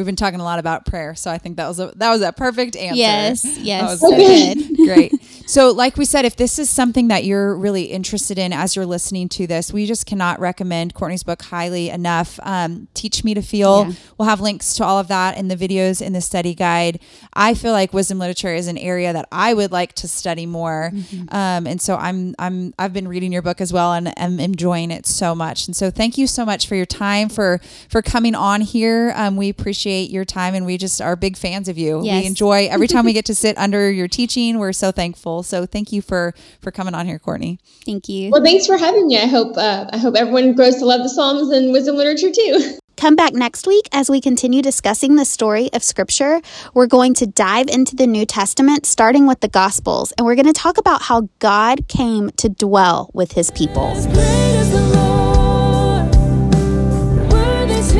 We've 0.00 0.06
been 0.06 0.16
talking 0.16 0.40
a 0.40 0.44
lot 0.44 0.58
about 0.58 0.86
prayer, 0.86 1.14
so 1.14 1.30
I 1.30 1.36
think 1.36 1.58
that 1.58 1.68
was 1.68 1.78
a 1.78 1.92
that 1.96 2.10
was 2.10 2.22
a 2.22 2.32
perfect 2.32 2.74
answer. 2.74 2.96
Yes, 2.96 3.42
That 3.42 3.58
yes, 3.58 3.90
was 3.90 4.00
so 4.00 4.16
good. 4.16 4.76
Great. 4.78 5.12
So, 5.50 5.72
like 5.72 5.96
we 5.96 6.04
said, 6.04 6.24
if 6.24 6.36
this 6.36 6.60
is 6.60 6.70
something 6.70 7.08
that 7.08 7.24
you're 7.24 7.56
really 7.56 7.86
interested 7.86 8.38
in 8.38 8.52
as 8.52 8.76
you're 8.76 8.86
listening 8.86 9.28
to 9.30 9.48
this, 9.48 9.72
we 9.72 9.84
just 9.84 10.06
cannot 10.06 10.38
recommend 10.38 10.94
Courtney's 10.94 11.24
book 11.24 11.42
highly 11.42 11.90
enough. 11.90 12.38
Um, 12.44 12.86
Teach 12.94 13.24
Me 13.24 13.34
to 13.34 13.42
Feel. 13.42 13.88
Yeah. 13.88 13.94
We'll 14.16 14.28
have 14.28 14.40
links 14.40 14.74
to 14.74 14.84
all 14.84 15.00
of 15.00 15.08
that 15.08 15.36
in 15.36 15.48
the 15.48 15.56
videos 15.56 16.00
in 16.00 16.12
the 16.12 16.20
study 16.20 16.54
guide. 16.54 17.00
I 17.32 17.54
feel 17.54 17.72
like 17.72 17.92
wisdom 17.92 18.20
literature 18.20 18.54
is 18.54 18.68
an 18.68 18.78
area 18.78 19.12
that 19.12 19.26
I 19.32 19.52
would 19.52 19.72
like 19.72 19.94
to 19.94 20.06
study 20.06 20.46
more, 20.46 20.92
um, 21.30 21.66
and 21.66 21.80
so 21.80 21.96
I'm 21.96 22.36
I'm 22.38 22.72
I've 22.78 22.92
been 22.92 23.08
reading 23.08 23.32
your 23.32 23.42
book 23.42 23.60
as 23.60 23.72
well, 23.72 23.92
and 23.92 24.16
am 24.20 24.38
enjoying 24.38 24.92
it 24.92 25.04
so 25.04 25.34
much. 25.34 25.66
And 25.66 25.74
so, 25.74 25.90
thank 25.90 26.16
you 26.16 26.28
so 26.28 26.46
much 26.46 26.68
for 26.68 26.76
your 26.76 26.86
time 26.86 27.28
for 27.28 27.60
for 27.88 28.02
coming 28.02 28.36
on 28.36 28.60
here. 28.60 29.12
Um, 29.16 29.36
we 29.36 29.48
appreciate 29.48 30.10
your 30.10 30.24
time, 30.24 30.54
and 30.54 30.64
we 30.64 30.78
just 30.78 31.00
are 31.00 31.16
big 31.16 31.36
fans 31.36 31.68
of 31.68 31.76
you. 31.76 32.04
Yes. 32.04 32.22
We 32.22 32.28
enjoy 32.28 32.68
every 32.70 32.86
time 32.86 33.04
we 33.04 33.12
get 33.20 33.24
to 33.24 33.34
sit 33.34 33.58
under 33.58 33.90
your 33.90 34.06
teaching. 34.06 34.60
We're 34.60 34.72
so 34.72 34.92
thankful. 34.92 35.39
So 35.42 35.66
thank 35.66 35.92
you 35.92 36.02
for 36.02 36.34
for 36.60 36.70
coming 36.70 36.94
on 36.94 37.06
here, 37.06 37.18
Courtney. 37.18 37.58
Thank 37.84 38.08
you. 38.08 38.30
Well, 38.30 38.42
thanks 38.42 38.66
for 38.66 38.76
having 38.76 39.06
me. 39.06 39.18
I 39.18 39.26
hope 39.26 39.56
uh, 39.56 39.86
I 39.92 39.98
hope 39.98 40.16
everyone 40.16 40.54
grows 40.54 40.76
to 40.76 40.84
love 40.84 41.02
the 41.02 41.08
Psalms 41.08 41.50
and 41.50 41.72
wisdom 41.72 41.96
literature 41.96 42.30
too. 42.30 42.78
Come 42.96 43.16
back 43.16 43.32
next 43.32 43.66
week 43.66 43.88
as 43.92 44.10
we 44.10 44.20
continue 44.20 44.60
discussing 44.60 45.16
the 45.16 45.24
story 45.24 45.70
of 45.72 45.82
Scripture. 45.82 46.42
We're 46.74 46.86
going 46.86 47.14
to 47.14 47.26
dive 47.26 47.68
into 47.68 47.96
the 47.96 48.06
New 48.06 48.26
Testament, 48.26 48.84
starting 48.84 49.26
with 49.26 49.40
the 49.40 49.48
Gospels, 49.48 50.12
and 50.18 50.26
we're 50.26 50.34
going 50.34 50.44
to 50.44 50.52
talk 50.52 50.76
about 50.76 51.00
how 51.00 51.30
God 51.38 51.88
came 51.88 52.28
to 52.32 52.50
dwell 52.50 53.10
with 53.14 53.32
his 53.32 53.50
people. 53.52 53.94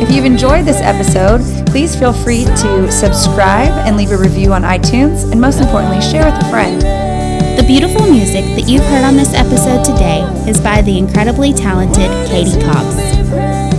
If 0.03 0.11
you've 0.11 0.27
enjoyed 0.27 0.67
this 0.67 0.81
episode, 0.83 1.41
please 1.69 1.97
feel 1.97 2.13
free 2.13 2.45
to 2.45 2.93
subscribe 2.93 3.73
and 3.87 3.97
leave 3.97 4.11
a 4.11 4.19
review 4.19 4.53
on 4.53 4.65
iTunes, 4.65 5.31
and 5.33 5.41
most 5.41 5.61
importantly, 5.61 6.03
share 6.03 6.31
with 6.31 6.43
a 6.43 6.51
friend. 6.51 7.10
The 7.61 7.67
beautiful 7.67 8.11
music 8.11 8.43
that 8.57 8.71
you've 8.71 8.85
heard 8.85 9.05
on 9.05 9.19
this 9.19 9.35
episode 9.35 9.85
today 9.85 10.23
is 10.49 10.59
by 10.63 10.81
the 10.81 10.97
incredibly 10.97 11.53
talented 11.53 12.09
Katie 12.31 12.59
Cobbs. 12.59 13.70